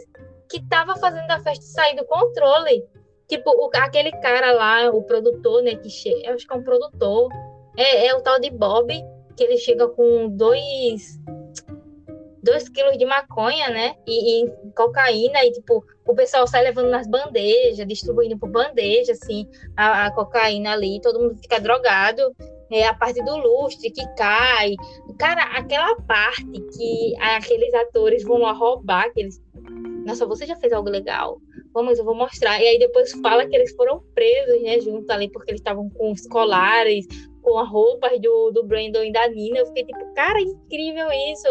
[0.50, 2.86] que tava fazendo a festa sair do controle.
[3.28, 5.90] Tipo, o, aquele cara lá, o produtor, né, que
[6.24, 7.30] eu acho que é um produtor,
[7.76, 8.94] é, é o tal de Bob,
[9.36, 11.20] que ele chega com dois
[12.42, 13.96] dois quilos de maconha, né?
[14.08, 19.46] E, e, cocaína, e tipo, o pessoal sai levando nas bandejas, distribuindo por bandeja, assim,
[19.76, 22.34] a, a cocaína ali, todo mundo fica drogado
[22.72, 24.76] é, a parte do lustre que cai.
[25.18, 29.42] Cara, aquela parte que aqueles atores vão lá roubar, aqueles.
[30.06, 31.40] Nossa, você já fez algo legal?
[31.74, 32.62] Vamos, eu vou mostrar.
[32.62, 36.12] E aí depois fala que eles foram presos, né, junto ali, porque eles estavam com
[36.12, 37.06] os colares,
[37.42, 39.60] com a roupa do, do Brandon e da Nina.
[39.60, 41.48] Eu fiquei tipo, cara, incrível isso.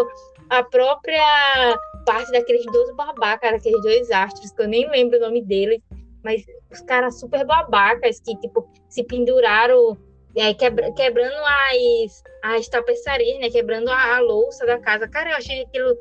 [0.48, 5.42] A própria parte daqueles dois babacas, aqueles dois astros, que eu nem lembro o nome
[5.42, 5.82] deles,
[6.22, 9.96] mas os caras super babacas que, tipo, se penduraram
[10.36, 13.48] é, quebra, quebrando as, as tapeçarias, né?
[13.50, 15.08] Quebrando a, a, louça da casa.
[15.08, 15.96] Cara, eu achei aquilo.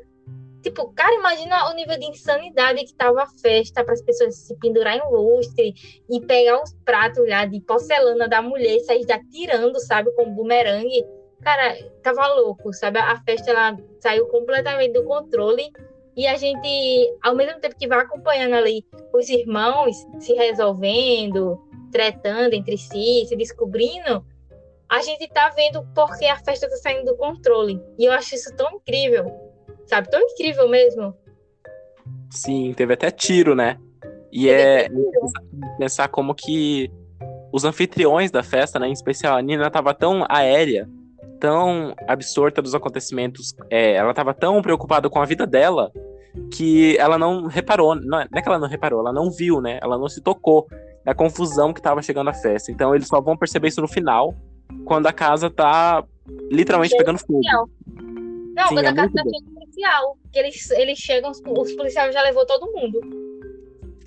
[0.62, 4.58] Tipo, cara, imagina o nível de insanidade que tava a festa para as pessoas se
[4.58, 5.72] pendurar em lustre
[6.10, 11.04] e pegar os pratos lá de porcelana da mulher e sair tirando, sabe, com bumerangue.
[11.42, 12.98] Cara, tava louco, sabe?
[12.98, 15.70] A festa ela saiu completamente do controle
[16.16, 21.60] e a gente, ao mesmo tempo que vai acompanhando ali os irmãos se resolvendo,
[21.92, 24.24] tretando entre si, se descobrindo,
[24.88, 27.80] a gente tá vendo porque a festa tá saindo do controle.
[27.98, 29.30] E eu acho isso tão incrível.
[29.84, 30.10] Sabe?
[30.10, 31.14] Tão incrível mesmo.
[32.30, 33.78] Sim, teve até tiro, né?
[34.32, 34.88] E é
[35.78, 36.90] pensar como que
[37.52, 40.88] os anfitriões da festa, né, em especial a Nina, tava tão aérea,
[41.38, 45.90] tão absorta dos acontecimentos, é, ela tava tão preocupada com a vida dela
[46.52, 49.60] que ela não reparou, não é, não é que ela não reparou, ela não viu,
[49.60, 49.78] né?
[49.82, 50.66] Ela não se tocou
[51.04, 52.70] da confusão que tava chegando a festa.
[52.70, 54.34] Então eles só vão perceber isso no final,
[54.84, 56.04] quando a casa tá
[56.50, 57.40] literalmente pegando fogo.
[57.42, 60.18] Não, Sim, quando é a casa tá cheia policial.
[60.32, 63.00] Que eles, eles chegam, os policiais já levou todo mundo.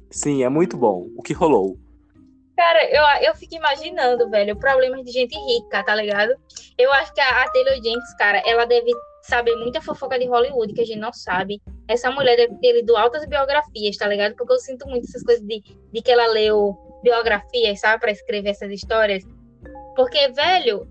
[0.10, 1.08] Sim, é muito bom.
[1.16, 1.78] O que rolou?
[2.60, 6.34] Cara, eu, eu fico imaginando, velho, problemas de gente rica, tá ligado?
[6.78, 8.92] Eu acho que a, a Taylor Jenks, cara, ela deve
[9.22, 11.62] saber muita fofoca de Hollywood que a gente não sabe.
[11.88, 14.36] Essa mulher deve ter lido altas biografias, tá ligado?
[14.36, 15.62] Porque eu sinto muito essas coisas de,
[15.94, 19.24] de que ela leu biografias, sabe, para escrever essas histórias.
[19.96, 20.86] Porque, velho,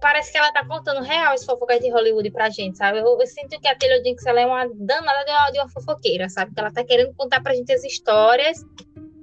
[0.00, 2.98] parece que ela tá contando real as fofocas de Hollywood pra gente, sabe?
[2.98, 5.68] Eu, eu sinto que a Taylor Jenks ela é uma danada de uma, de uma
[5.68, 6.54] fofoqueira, sabe?
[6.54, 8.64] Que ela tá querendo contar pra gente as histórias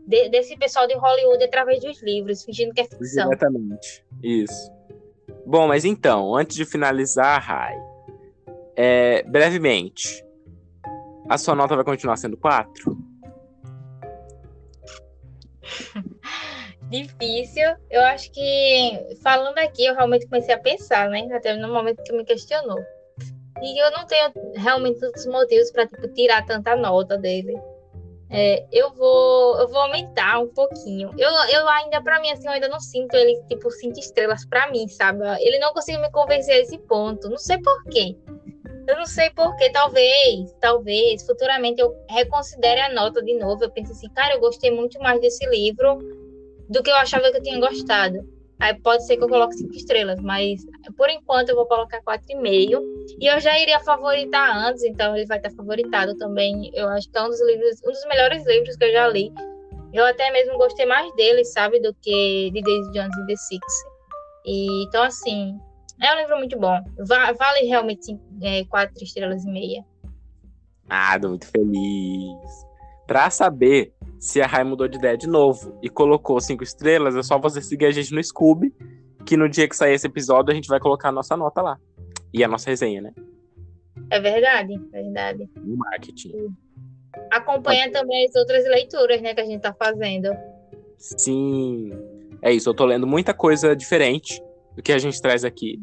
[0.07, 3.31] de, desse pessoal de Hollywood através dos livros, fingindo que é ficção.
[3.31, 4.05] Exatamente.
[4.23, 4.71] Isso.
[5.45, 7.75] Bom, mas então, antes de finalizar, Rai,
[8.75, 10.25] é, brevemente,
[11.29, 12.97] a sua nota vai continuar sendo 4?
[16.89, 17.75] Difícil.
[17.89, 21.27] Eu acho que, falando aqui, eu realmente comecei a pensar, né?
[21.33, 22.79] Até no momento que me questionou.
[23.61, 27.55] E eu não tenho realmente tantos motivos para tipo, tirar tanta nota dele.
[28.30, 31.11] É, eu vou eu vou aumentar um pouquinho.
[31.17, 34.69] Eu, eu ainda, para mim, assim, eu ainda não sinto ele, tipo, cinco estrelas para
[34.71, 35.23] mim, sabe?
[35.41, 37.30] Ele não conseguiu me convencer a esse ponto.
[37.30, 38.17] Não sei porquê.
[38.88, 43.63] Eu não sei porquê, talvez, talvez, futuramente eu reconsidere a nota de novo.
[43.63, 45.97] Eu penso assim, cara, eu gostei muito mais desse livro
[46.69, 48.34] do que eu achava que eu tinha gostado.
[48.59, 52.25] Aí pode ser que eu coloque cinco estrelas, mas por enquanto eu vou colocar quatro
[52.29, 52.81] e meio.
[53.19, 56.71] E eu já iria favoritar antes, então ele vai estar favoritado também.
[56.73, 59.31] Eu acho que é um dos livros, um dos melhores livros que eu já li,
[59.93, 63.65] Eu até mesmo gostei mais dele, sabe, do que de Daisy Jones e The Six.
[64.45, 65.57] E, então, assim,
[66.01, 66.77] é um livro muito bom.
[67.07, 69.85] Va vale realmente é, quatro estrelas e meia.
[70.89, 72.65] Ah, tô muito feliz.
[73.07, 73.93] Pra saber
[74.26, 77.61] se a Rai mudou de ideia de novo e colocou cinco estrelas, é só você
[77.61, 78.73] seguir a gente no Scooby,
[79.23, 81.78] que no dia que sair esse episódio a gente vai colocar a nossa nota lá.
[82.34, 83.13] E a nossa resenha, né?
[84.09, 85.47] É verdade, verdade.
[85.57, 86.55] No marketing.
[87.30, 90.36] Acompanha também as outras leituras, né, que a gente tá fazendo.
[90.97, 91.91] Sim.
[92.41, 94.41] É isso, eu tô lendo muita coisa diferente
[94.76, 95.80] do que a gente traz aqui.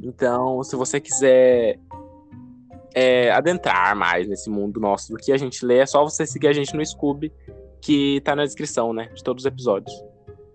[0.00, 1.76] Então, se você quiser
[2.94, 6.46] é, adentrar mais nesse mundo nosso do que a gente lê, é só você seguir
[6.46, 7.32] a gente no Scooby,
[7.80, 9.92] que tá na descrição, né, de todos os episódios.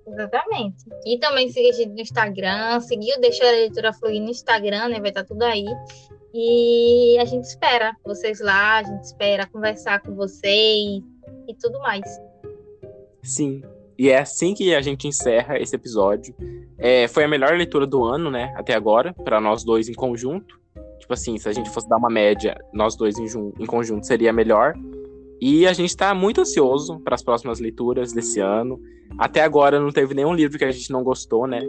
[0.08, 0.86] Exatamente.
[1.06, 4.90] E também seguir a gente no Instagram, seguir o Deixa a Leitura Fluir no Instagram,
[4.90, 5.66] né, vai estar tá tudo aí.
[6.34, 11.02] E a gente espera vocês lá, a gente espera conversar com vocês
[11.48, 12.06] e tudo mais.
[13.24, 13.64] Sim.
[13.98, 16.36] E é assim que a gente encerra esse episódio.
[16.78, 20.60] É, foi a melhor leitura do ano, né, até agora, para nós dois em conjunto.
[21.00, 23.26] Tipo assim, se a gente fosse dar uma média, nós dois em,
[23.60, 24.74] em conjunto seria melhor.
[25.42, 28.82] E a gente está muito ansioso para as próximas leituras desse ano.
[29.18, 31.62] Até agora não teve nenhum livro que a gente não gostou, né?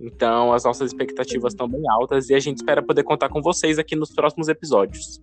[0.00, 3.78] Então as nossas expectativas estão bem altas e a gente espera poder contar com vocês
[3.78, 5.20] aqui nos próximos episódios.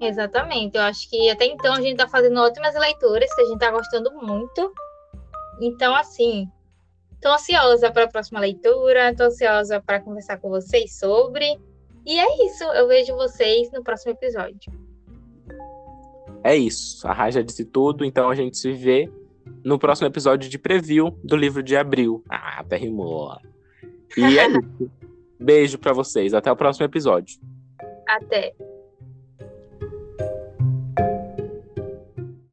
[0.00, 0.76] Exatamente.
[0.76, 3.70] Eu acho que até então a gente está fazendo ótimas leituras, que a gente está
[3.70, 4.72] gostando muito.
[5.60, 6.46] Então, assim,
[7.14, 11.58] estou ansiosa para a próxima leitura, estou ansiosa para conversar com vocês sobre.
[12.06, 12.64] E é isso.
[12.64, 14.72] Eu vejo vocês no próximo episódio.
[16.42, 17.06] É isso.
[17.06, 19.10] A Raja disse tudo, então a gente se vê
[19.64, 22.22] no próximo episódio de preview do livro de abril.
[22.28, 23.36] Ah, até rimou.
[24.16, 24.90] E é isso.
[25.38, 26.34] Beijo para vocês.
[26.34, 27.38] Até o próximo episódio.
[28.08, 28.54] Até.